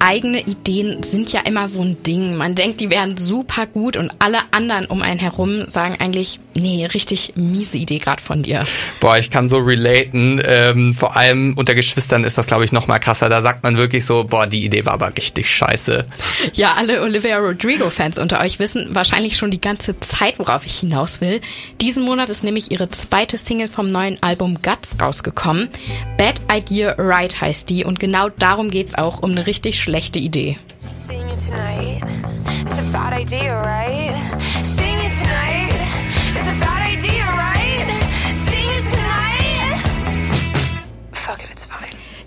eigene 0.00 0.40
Ideen 0.40 1.02
sind 1.02 1.32
ja 1.32 1.40
immer 1.40 1.68
so 1.68 1.82
ein 1.82 2.02
Ding. 2.02 2.36
Man 2.36 2.54
denkt, 2.54 2.80
die 2.80 2.90
wären 2.90 3.16
super 3.16 3.66
gut 3.66 3.96
und 3.96 4.10
alle 4.18 4.38
anderen 4.50 4.86
um 4.86 5.02
einen 5.02 5.18
herum 5.18 5.64
sagen 5.68 5.96
eigentlich, 5.98 6.40
nee, 6.54 6.86
richtig 6.86 7.32
miese 7.36 7.78
Idee 7.78 7.98
gerade 7.98 8.22
von 8.22 8.42
dir. 8.42 8.66
Boah, 9.00 9.18
ich 9.18 9.30
kann 9.30 9.48
so 9.48 9.58
relaten. 9.58 10.40
Ähm, 10.44 10.94
vor 10.94 11.16
allem 11.16 11.54
unter 11.56 11.74
Geschwistern 11.74 12.24
ist 12.24 12.38
das, 12.38 12.46
glaube 12.46 12.64
ich, 12.64 12.72
noch 12.72 12.86
mal 12.86 12.98
krasser. 12.98 13.28
Da 13.28 13.42
sagt 13.42 13.62
man 13.62 13.76
wirklich 13.76 14.04
so, 14.04 14.24
boah, 14.24 14.46
die 14.46 14.64
Idee 14.64 14.84
war 14.84 14.94
aber 14.94 15.16
richtig 15.16 15.50
scheiße. 15.50 16.06
Ja, 16.54 16.74
alle 16.74 17.02
Olivia 17.02 17.38
Rodrigo-Fans 17.38 18.18
unter 18.18 18.40
euch 18.40 18.58
wissen 18.58 18.88
wahrscheinlich 18.92 19.36
schon 19.36 19.50
die 19.50 19.60
ganze 19.60 19.98
Zeit, 20.00 20.38
worauf 20.38 20.66
ich 20.66 20.78
hinaus 20.78 21.20
will. 21.20 21.40
Diesen 21.80 22.04
Monat 22.04 22.30
ist 22.30 22.44
nämlich 22.44 22.70
ihre 22.70 22.90
zweite 22.90 23.38
Single 23.38 23.68
vom 23.68 23.86
neuen 23.88 24.22
Album 24.22 24.58
Guts 24.62 24.96
rausgekommen. 25.00 25.68
Bad 26.16 26.40
Idea 26.52 26.94
Right 26.98 27.40
heißt 27.40 27.68
die 27.70 27.84
und 27.84 28.00
genau 28.00 28.28
darum 28.28 28.70
geht's 28.70 28.96
auch, 28.96 29.22
um 29.22 29.32
eine 29.32 29.46
richtig 29.46 29.80
schlechte 29.88 30.18
Idee. 30.18 30.58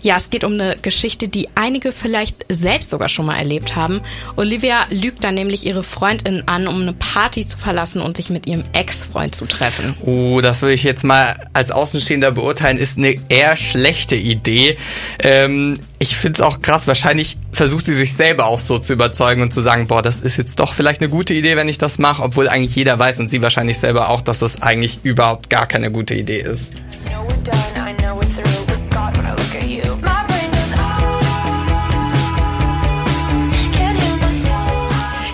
Ja, 0.03 0.17
es 0.17 0.31
geht 0.31 0.43
um 0.43 0.53
eine 0.53 0.77
Geschichte, 0.81 1.27
die 1.27 1.47
einige 1.53 1.91
vielleicht 1.91 2.45
selbst 2.49 2.89
sogar 2.89 3.07
schon 3.07 3.27
mal 3.27 3.37
erlebt 3.37 3.75
haben. 3.75 4.01
Olivia 4.35 4.79
lügt 4.89 5.23
dann 5.23 5.35
nämlich 5.35 5.65
ihre 5.65 5.83
Freundin 5.83 6.47
an, 6.47 6.67
um 6.67 6.81
eine 6.81 6.93
Party 6.93 7.45
zu 7.45 7.57
verlassen 7.57 8.01
und 8.01 8.17
sich 8.17 8.31
mit 8.31 8.47
ihrem 8.47 8.63
Ex-Freund 8.73 9.35
zu 9.35 9.45
treffen. 9.45 9.95
Oh, 10.01 10.41
das 10.41 10.63
würde 10.63 10.73
ich 10.73 10.83
jetzt 10.83 11.03
mal 11.03 11.35
als 11.53 11.69
Außenstehender 11.69 12.31
beurteilen, 12.31 12.77
ist 12.77 12.97
eine 12.97 13.15
eher 13.29 13.55
schlechte 13.55 14.15
Idee. 14.15 14.77
Ähm, 15.21 15.79
ich 15.99 16.15
finde 16.15 16.41
es 16.41 16.41
auch 16.41 16.63
krass, 16.63 16.87
wahrscheinlich 16.87 17.37
versucht 17.51 17.85
sie 17.85 17.93
sich 17.93 18.15
selber 18.15 18.47
auch 18.47 18.59
so 18.59 18.79
zu 18.79 18.93
überzeugen 18.93 19.43
und 19.43 19.53
zu 19.53 19.61
sagen, 19.61 19.85
boah, 19.85 20.01
das 20.01 20.19
ist 20.19 20.35
jetzt 20.35 20.59
doch 20.59 20.73
vielleicht 20.73 21.01
eine 21.01 21.09
gute 21.09 21.35
Idee, 21.35 21.55
wenn 21.55 21.69
ich 21.69 21.77
das 21.77 21.99
mache, 21.99 22.23
obwohl 22.23 22.49
eigentlich 22.49 22.75
jeder 22.75 22.97
weiß 22.97 23.19
und 23.19 23.29
sie 23.29 23.43
wahrscheinlich 23.43 23.77
selber 23.77 24.09
auch, 24.09 24.21
dass 24.21 24.39
das 24.39 24.63
eigentlich 24.63 24.99
überhaupt 25.03 25.51
gar 25.51 25.67
keine 25.67 25.91
gute 25.91 26.15
Idee 26.15 26.39
ist. 26.39 26.71
I 27.07 28.50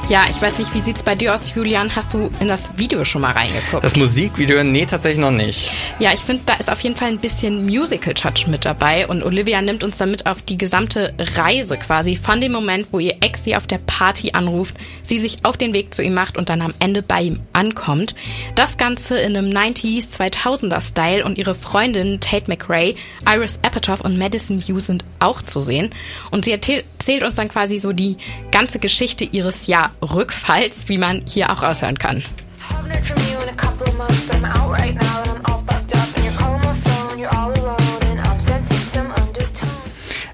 Ja, 0.10 0.24
ich 0.30 0.42
weiß 0.42 0.58
nicht, 0.60 0.74
wie 0.74 0.80
sieht's 0.80 1.04
bei 1.04 1.16
dir 1.16 1.34
aus, 1.34 1.54
Julian? 1.54 1.94
Hast 1.94 2.14
du 2.14 2.32
in 2.40 2.48
das 2.48 2.78
Video 2.78 3.04
schon 3.04 3.24
mal 3.24 3.34
reingeguckt? 3.34 3.84
Das 3.84 3.98
Musikvideo, 3.98 4.64
nee, 4.64 4.86
tatsächlich 4.86 5.20
noch 5.20 5.32
nicht. 5.32 5.70
Ja, 6.00 6.12
ich 6.14 6.22
finde, 6.22 6.44
da 6.46 6.54
ist 6.54 6.72
auf 6.72 6.80
jeden 6.80 6.96
Fall 6.96 7.10
ein 7.10 7.18
bisschen 7.18 7.66
Musical-Touch 7.66 8.48
mit 8.48 8.64
dabei 8.64 9.06
und 9.06 9.22
Olivia 9.22 9.62
nimmt 9.62 9.84
uns 9.84 9.98
damit 9.98 10.26
auf 10.26 10.42
die 10.42 10.58
gesamte 10.58 11.14
Reise 11.36 11.76
quasi 11.78 12.16
von 12.16 12.40
dem 12.40 12.54
Moment, 12.54 12.88
wo 12.94 13.00
ihr 13.00 13.18
Ex 13.20 13.44
sie 13.44 13.58
auf 13.58 13.68
der 13.68 13.80
Party 13.80 14.32
anruft, 14.32 14.76
sie 15.02 15.18
sich 15.18 15.44
auf 15.44 15.58
den 15.58 15.74
Weg 15.74 15.94
zu 15.94 16.02
ihm 16.02 16.14
macht 16.14 16.38
und 16.38 16.48
dann 16.48 16.62
am 16.62 16.74
Ende 16.80 17.02
bei 17.02 17.24
ihm 17.24 17.42
ankommt. 17.52 18.16
Das 18.56 18.78
Ganze 18.78 19.20
in 19.20 19.36
einem 19.36 19.50
90s, 19.52 20.08
2000er 20.18 20.80
Style 20.80 21.26
und 21.26 21.38
ihre 21.38 21.54
Freundin 21.54 22.22
Tate 22.22 22.46
McRae, 22.48 22.96
Iris 23.30 23.60
Apatow 23.62 24.00
und 24.06 24.18
Madison 24.18 24.62
Hughes 24.62 24.86
sind 24.88 25.04
auch 25.20 25.42
zu 25.42 25.60
sehen. 25.60 25.90
Und 26.32 26.46
sie 26.46 26.52
erzähl- 26.54 26.86
erzählt 26.98 27.24
uns 27.24 27.36
dann 27.36 27.50
quasi 27.50 27.78
so 27.78 27.92
die 27.92 28.16
ganze 28.52 28.80
Geschichte 28.80 29.26
ihres 29.26 29.68
ja 29.68 29.92
Rückfalls, 30.02 30.90
wie 30.90 30.98
man 30.98 31.24
hier 31.26 31.52
auch 31.52 31.62
raushören 31.62 31.98
kann. 31.98 32.24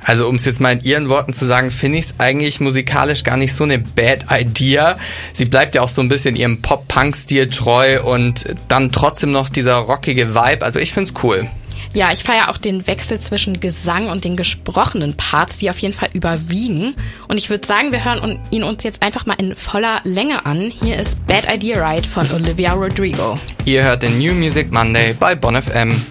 Also 0.06 0.28
um 0.28 0.36
es 0.36 0.46
jetzt 0.46 0.60
mal 0.60 0.74
in 0.74 0.84
ihren 0.84 1.10
Worten 1.10 1.34
zu 1.34 1.46
sagen, 1.46 1.72
finde 1.72 1.98
ich 1.98 2.06
es 2.06 2.14
eigentlich 2.18 2.60
musikalisch 2.60 3.24
gar 3.24 3.38
nicht 3.38 3.54
so 3.54 3.64
eine 3.64 3.80
bad 3.80 4.26
idea. 4.30 4.98
Sie 5.34 5.46
bleibt 5.46 5.76
ja 5.76 5.82
auch 5.82 5.90
so 5.90 6.02
ein 6.02 6.10
bisschen 6.10 6.36
ihrem 6.36 6.62
Pop-Punk-Stil 6.62 7.50
treu 7.50 8.02
und 8.04 8.46
dann 8.68 8.92
trotzdem 8.92 9.32
noch 9.32 9.50
dieser 9.50 9.76
rockige 9.76 10.36
Vibe. 10.36 10.66
Also 10.66 10.80
ich 10.80 10.92
finde 10.92 11.12
es 11.12 11.24
cool. 11.24 11.48
Ja, 11.96 12.12
ich 12.12 12.24
feiere 12.24 12.50
auch 12.50 12.58
den 12.58 12.88
Wechsel 12.88 13.20
zwischen 13.20 13.60
Gesang 13.60 14.10
und 14.10 14.24
den 14.24 14.36
gesprochenen 14.36 15.16
Parts, 15.16 15.60
die 15.60 15.70
auf 15.70 15.78
jeden 15.78 15.94
Fall 15.94 16.10
überwiegen. 16.14 16.96
Und 17.28 17.38
ich 17.38 17.52
würde 17.52 17.68
sagen, 17.68 17.92
wir 17.92 18.04
hören 18.04 18.40
ihn 18.50 18.64
uns 18.64 18.84
jetzt 18.84 19.04
einfach 19.04 19.28
mal 19.28 19.36
in 19.36 19.56
voller 19.56 20.02
Länge 20.04 20.44
an. 20.48 20.72
Hier 20.82 20.98
ist 20.98 21.24
Bad 21.28 21.54
Idea 21.54 21.88
Ride 21.88 22.10
von 22.10 22.30
Olivia 22.32 22.74
Rodrigo. 22.74 23.38
Ihr 23.66 23.84
hört 23.84 24.02
den 24.02 24.18
New 24.18 24.34
Music 24.34 24.72
Monday 24.72 25.14
bei 25.14 25.36
Bon 25.36 25.56
FM. 25.62 26.04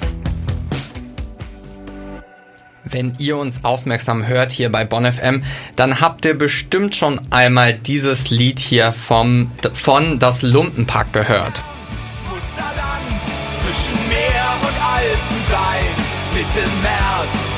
Wenn 2.84 3.16
ihr 3.18 3.36
uns 3.36 3.64
aufmerksam 3.64 4.24
hört 4.24 4.52
hier 4.52 4.70
bei 4.70 4.84
Bon 4.84 5.10
FM, 5.10 5.42
dann 5.74 6.00
habt 6.00 6.24
ihr 6.24 6.38
bestimmt 6.38 6.94
schon 6.94 7.20
einmal 7.30 7.72
dieses 7.72 8.30
Lied 8.30 8.60
hier 8.60 8.92
vom, 8.92 9.50
von 9.72 10.20
Das 10.20 10.42
Lumpenpack 10.42 11.12
gehört. 11.12 11.64
Musterland 12.30 13.22
zwischen 13.60 14.11
sein. 16.50 16.72
Mitte 16.82 17.51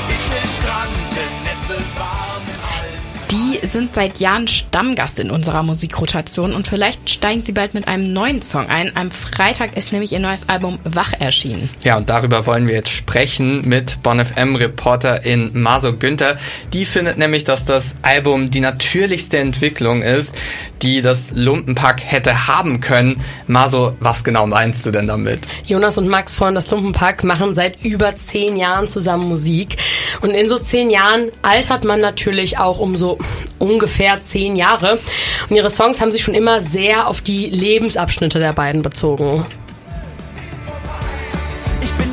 sind 3.66 3.94
seit 3.94 4.21
Jahren 4.21 4.49
Stammgast 4.49 5.18
in 5.18 5.30
unserer 5.30 5.62
Musikrotation 5.62 6.54
und 6.54 6.68
vielleicht 6.68 7.11
steigen 7.11 7.42
sie 7.42 7.52
bald 7.52 7.75
mit 7.75 7.88
einem 7.88 8.12
neuen 8.12 8.42
Song 8.42 8.66
ein. 8.68 8.92
Am 8.94 9.11
Freitag 9.11 9.76
ist 9.76 9.92
nämlich 9.92 10.12
ihr 10.12 10.21
neues 10.21 10.49
Album 10.49 10.78
Wach 10.85 11.12
erschienen. 11.18 11.71
Ja, 11.83 11.97
und 11.97 12.11
darüber 12.11 12.47
wollen 12.47 12.66
wir 12.66 12.75
jetzt 12.75 12.90
sprechen 12.90 13.68
mit 13.68 14.03
Bon 14.03 14.24
FM 14.24 14.57
Reporterin 14.57 15.50
Maso 15.55 15.94
Günther. 15.94 16.38
Die 16.72 16.85
findet 16.85 17.18
nämlich, 17.18 17.44
dass 17.44 17.64
das 17.64 17.94
Album 18.03 18.50
die 18.50 18.61
natürlichste 18.61 19.38
Entwicklung 19.38 20.03
ist, 20.03 20.35
die 20.83 21.00
das 21.00 21.33
Lumpenpack 21.35 22.03
hätte 22.05 22.46
haben 22.46 22.81
können. 22.81 23.22
Maso, 23.46 23.96
was 24.00 24.22
genau 24.22 24.46
meinst 24.46 24.85
du 24.85 24.90
denn 24.90 25.07
damit? 25.07 25.48
Jonas 25.66 25.96
und 25.96 26.09
Max 26.09 26.35
von 26.35 26.55
Das 26.55 26.70
Lumpenpack 26.70 27.24
machen 27.24 27.55
seit 27.55 27.83
über 27.83 28.14
zehn 28.16 28.57
Jahren 28.57 28.87
zusammen 28.87 29.29
Musik. 29.29 29.79
Und 30.20 30.31
in 30.31 30.48
so 30.48 30.59
zehn 30.59 30.90
Jahren 30.90 31.31
altert 31.42 31.85
man 31.85 32.00
natürlich 32.00 32.59
auch 32.59 32.79
um 32.79 32.96
so 32.96 33.16
ungefähr 33.59 34.23
zehn 34.23 34.57
Jahre. 34.57 34.99
Und 35.49 35.57
ihre 35.57 35.71
Songs 35.71 36.01
haben 36.01 36.12
sich 36.12 36.23
schon 36.23 36.35
immer 36.35 36.61
sehr 36.61 37.09
auf 37.09 37.21
die 37.21 37.47
Lebensabschnitte 37.47 38.38
der 38.38 38.53
beiden 38.53 38.83
bezogen. 38.83 39.47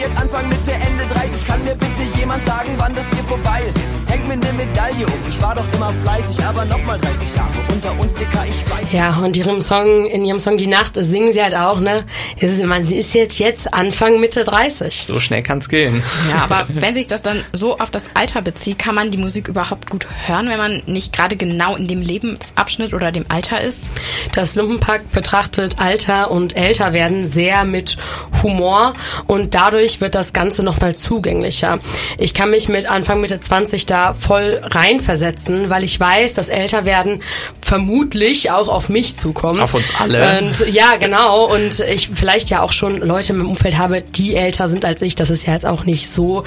Jetzt 0.01 0.17
Anfang 0.17 0.49
Mitte, 0.49 0.71
Ende 0.71 1.05
30. 1.13 1.45
Kann 1.45 1.63
mir 1.63 1.75
bitte 1.75 2.01
jemand 2.17 2.43
sagen, 2.43 2.69
wann 2.77 2.95
das 2.95 3.05
hier 3.13 3.23
vorbei 3.23 3.61
ist? 3.69 3.77
Hängt 4.07 4.27
mir 4.27 4.33
eine 4.33 4.51
Medaille 4.53 5.05
um. 5.05 5.29
Ich 5.29 5.39
war 5.39 5.53
doch 5.53 5.65
immer 5.75 5.93
fleißig, 6.01 6.43
aber 6.43 6.65
nochmal 6.65 6.99
30 6.99 7.35
Jahre 7.35 7.51
unter 7.71 7.99
uns, 7.99 8.15
Dicker, 8.15 8.43
ich 8.49 8.71
weiß. 8.71 8.91
Ja, 8.91 9.15
und 9.23 9.37
ihrem 9.37 9.61
Song, 9.61 10.07
in 10.07 10.25
ihrem 10.25 10.39
Song 10.39 10.57
Die 10.57 10.65
Nacht 10.65 10.97
singen 10.99 11.33
sie 11.33 11.41
halt 11.43 11.53
auch, 11.53 11.79
ne? 11.79 12.03
Es 12.39 12.51
ist, 12.53 12.63
man 12.63 12.89
ist 12.89 13.13
jetzt 13.13 13.37
jetzt 13.37 13.71
Anfang 13.73 14.19
Mitte 14.19 14.43
30. 14.43 15.05
So 15.07 15.19
schnell 15.19 15.43
kann's 15.43 15.69
gehen. 15.69 16.03
Ja, 16.29 16.39
aber 16.39 16.65
wenn 16.69 16.95
sich 16.95 17.05
das 17.05 17.21
dann 17.21 17.43
so 17.53 17.77
auf 17.77 17.91
das 17.91 18.09
Alter 18.15 18.41
bezieht, 18.41 18.79
kann 18.79 18.95
man 18.95 19.11
die 19.11 19.19
Musik 19.19 19.47
überhaupt 19.47 19.87
gut 19.89 20.07
hören, 20.25 20.49
wenn 20.49 20.57
man 20.57 20.81
nicht 20.87 21.13
gerade 21.13 21.35
genau 21.35 21.75
in 21.75 21.87
dem 21.87 22.01
Lebensabschnitt 22.01 22.95
oder 22.95 23.11
dem 23.11 23.25
Alter 23.29 23.61
ist? 23.61 23.89
Das 24.33 24.55
Lumpenpack 24.55 25.11
betrachtet 25.11 25.75
Alter 25.77 26.31
und 26.31 26.55
Älterwerden 26.55 27.27
sehr 27.27 27.65
mit 27.65 27.97
Humor 28.41 28.93
und 29.27 29.53
dadurch 29.53 29.90
wird 29.99 30.15
das 30.15 30.31
Ganze 30.31 30.63
nochmal 30.63 30.95
zugänglicher. 30.95 31.79
Ich 32.17 32.33
kann 32.33 32.51
mich 32.51 32.69
mit 32.69 32.85
Anfang 32.85 33.19
Mitte 33.19 33.39
20 33.39 33.85
da 33.85 34.13
voll 34.13 34.61
reinversetzen, 34.63 35.69
weil 35.69 35.83
ich 35.83 35.99
weiß, 35.99 36.33
dass 36.35 36.49
Älterwerden 36.49 37.21
vermutlich 37.61 38.51
auch 38.51 38.67
auf 38.67 38.89
mich 38.89 39.15
zukommt. 39.15 39.59
Auf 39.59 39.73
uns 39.73 39.87
alle. 39.99 40.39
Und 40.39 40.67
ja, 40.71 40.95
genau. 40.97 41.53
Und 41.53 41.79
ich 41.79 42.09
vielleicht 42.13 42.49
ja 42.49 42.61
auch 42.61 42.71
schon 42.73 42.99
Leute 42.99 43.33
im 43.33 43.49
Umfeld 43.49 43.77
habe, 43.77 44.01
die 44.01 44.35
älter 44.35 44.69
sind 44.69 44.85
als 44.85 45.01
ich. 45.01 45.15
Das 45.15 45.29
ist 45.29 45.47
ja 45.47 45.53
jetzt 45.53 45.65
auch 45.65 45.85
nicht 45.85 46.09
so 46.09 46.43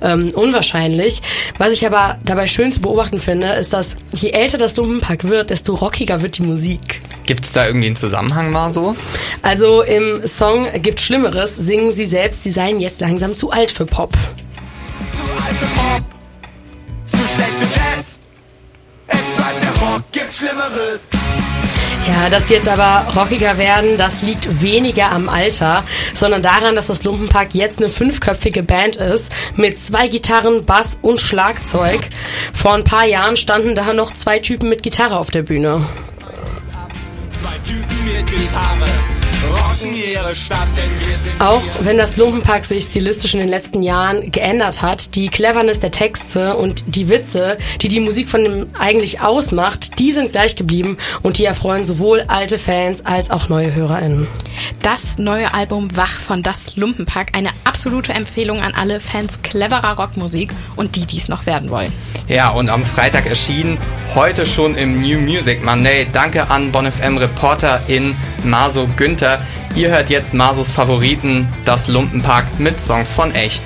ähm, 0.00 0.30
unwahrscheinlich. 0.34 1.22
Was 1.58 1.72
ich 1.72 1.86
aber 1.86 2.18
dabei 2.24 2.46
schön 2.46 2.72
zu 2.72 2.80
beobachten 2.80 3.18
finde, 3.18 3.52
ist, 3.52 3.72
dass 3.72 3.96
je 4.14 4.30
älter 4.30 4.58
das 4.58 4.76
Lumpenpack 4.76 5.24
wird, 5.24 5.50
desto 5.50 5.74
rockiger 5.74 6.22
wird 6.22 6.38
die 6.38 6.42
Musik. 6.42 7.02
Gibt's 7.26 7.52
da 7.52 7.66
irgendwie 7.66 7.88
einen 7.88 7.96
Zusammenhang 7.96 8.50
mal 8.52 8.72
so? 8.72 8.96
Also 9.42 9.82
im 9.82 10.26
Song 10.26 10.66
Gibt 10.80 11.00
Schlimmeres 11.00 11.56
singen 11.56 11.92
sie 11.92 12.06
selbst, 12.06 12.42
sie 12.42 12.50
seien 12.50 12.80
jetzt 12.80 12.87
langsam 13.00 13.34
zu 13.34 13.50
alt 13.50 13.70
für 13.70 13.86
Pop. 13.86 14.12
Zu 14.12 15.44
alt 15.44 15.56
für 15.56 15.66
Pop, 15.78 16.02
zu 17.06 17.16
schlecht 17.16 17.50
für 17.58 17.78
Jazz. 17.78 18.22
Es 19.06 19.18
bleibt 19.36 19.62
der 19.62 19.86
Rock, 19.86 20.02
gibt 20.12 20.32
Schlimmeres. 20.32 21.10
Ja, 22.08 22.30
dass 22.30 22.48
sie 22.48 22.54
jetzt 22.54 22.68
aber 22.68 23.06
rockiger 23.14 23.58
werden, 23.58 23.98
das 23.98 24.22
liegt 24.22 24.62
weniger 24.62 25.12
am 25.12 25.28
Alter, 25.28 25.84
sondern 26.14 26.42
daran, 26.42 26.74
dass 26.74 26.86
das 26.86 27.04
Lumpenpack 27.04 27.54
jetzt 27.54 27.80
eine 27.80 27.90
fünfköpfige 27.90 28.62
Band 28.62 28.96
ist 28.96 29.30
mit 29.56 29.78
zwei 29.78 30.08
Gitarren, 30.08 30.64
Bass 30.64 30.98
und 31.02 31.20
Schlagzeug. 31.20 32.00
Vor 32.54 32.72
ein 32.72 32.84
paar 32.84 33.04
Jahren 33.04 33.36
standen 33.36 33.74
da 33.74 33.92
noch 33.92 34.14
zwei 34.14 34.38
Typen 34.38 34.70
mit 34.70 34.82
Gitarre 34.82 35.18
auf 35.18 35.30
der 35.30 35.42
Bühne. 35.42 35.86
Zwei 37.42 37.70
Typen 37.70 38.04
mit 38.06 38.26
Gitarre 38.26 38.88
Auch 41.38 41.62
wenn 41.80 41.98
das 41.98 42.16
Lumpenpack 42.16 42.64
sich 42.64 42.84
stilistisch 42.84 43.34
in 43.34 43.40
den 43.40 43.48
letzten 43.48 43.82
Jahren 43.82 44.30
geändert 44.30 44.82
hat, 44.82 45.14
die 45.14 45.28
Cleverness 45.28 45.80
der 45.80 45.90
Texte 45.90 46.56
und 46.56 46.96
die 46.96 47.08
Witze, 47.08 47.58
die 47.80 47.88
die 47.88 48.00
Musik 48.00 48.28
von 48.28 48.42
dem 48.42 48.66
eigentlich 48.78 49.20
ausmacht, 49.20 49.98
die 49.98 50.12
sind 50.12 50.32
gleich 50.32 50.56
geblieben 50.56 50.98
und 51.22 51.38
die 51.38 51.44
erfreuen 51.44 51.84
sowohl 51.84 52.24
alte 52.26 52.58
Fans 52.58 53.06
als 53.06 53.30
auch 53.30 53.48
neue 53.48 53.74
HörerInnen. 53.74 54.26
Das 54.82 55.18
neue 55.18 55.54
Album 55.54 55.96
Wach 55.96 56.18
von 56.18 56.42
Das 56.42 56.76
Lumpenpack, 56.76 57.36
eine 57.36 57.50
absolute 57.64 58.12
Empfehlung 58.12 58.60
an 58.60 58.74
alle 58.74 59.00
Fans 59.00 59.42
cleverer 59.42 59.96
Rockmusik 59.96 60.50
und 60.76 60.96
die, 60.96 61.06
die 61.06 61.18
es 61.18 61.28
noch 61.28 61.46
werden 61.46 61.70
wollen. 61.70 61.92
Ja, 62.26 62.50
und 62.50 62.68
am 62.68 62.82
Freitag 62.82 63.26
erschienen, 63.26 63.78
heute 64.14 64.44
schon 64.44 64.74
im 64.74 65.00
New 65.00 65.18
Music 65.20 65.64
Monday. 65.64 66.06
Danke 66.12 66.50
an 66.50 66.72
BonFM 66.72 67.16
Reporterin 67.16 68.16
Maso 68.44 68.88
Günther. 68.96 69.40
Ihr 69.74 69.90
hört 69.90 70.10
jetzt 70.10 70.34
Masos 70.34 70.70
Favoriten, 70.70 71.48
das 71.64 71.88
Lumpenpack 71.88 72.58
mit 72.58 72.80
Songs 72.80 73.12
von 73.12 73.34
Echt. 73.34 73.62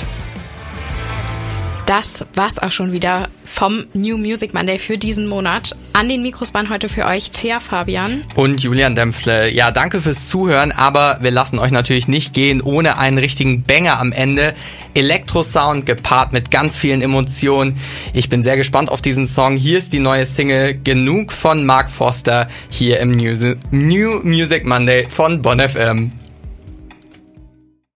Das 1.93 2.25
war's 2.35 2.59
auch 2.59 2.73
schon 2.73 2.93
wieder 2.93 3.29
vom 3.45 3.85
New 3.93 4.17
Music 4.17 4.55
Monday 4.55 4.79
für 4.79 4.97
diesen 4.97 5.29
Monat. 5.29 5.77
An 5.93 6.09
den 6.09 6.23
Mikros 6.23 6.55
waren 6.55 6.71
heute 6.71 6.89
für 6.89 7.05
euch 7.05 7.33
Thea 7.33 7.61
Fabian. 7.61 8.25
Und 8.35 8.63
Julian 8.63 8.95
Dempfle. 8.95 9.51
Ja, 9.51 9.71
danke 9.71 10.01
fürs 10.01 10.27
Zuhören, 10.27 10.73
aber 10.73 11.19
wir 11.21 11.31
lassen 11.31 11.59
euch 11.59 11.71
natürlich 11.71 12.09
nicht 12.09 12.33
gehen 12.33 12.63
ohne 12.63 12.97
einen 12.97 13.19
richtigen 13.19 13.63
Banger 13.63 14.01
am 14.01 14.13
Ende. 14.13 14.55
Elektrosound 14.95 15.85
gepaart 15.85 16.33
mit 16.33 16.51
ganz 16.51 16.79
vielen 16.79 17.03
Emotionen. 17.03 17.79
Ich 18.15 18.31
bin 18.31 18.43
sehr 18.43 18.57
gespannt 18.57 18.89
auf 18.89 19.03
diesen 19.03 19.27
Song. 19.27 19.59
Hier 19.59 19.77
ist 19.77 19.93
die 19.93 20.01
neue 20.01 20.25
Single 20.25 20.73
Genug 20.83 21.31
von 21.31 21.67
Mark 21.67 21.91
Foster 21.91 22.47
hier 22.71 23.01
im 23.01 23.11
New, 23.11 23.57
New 23.71 24.21
Music 24.23 24.65
Monday 24.65 25.07
von 25.11 25.43
Bon 25.43 25.61
FM. 25.61 26.11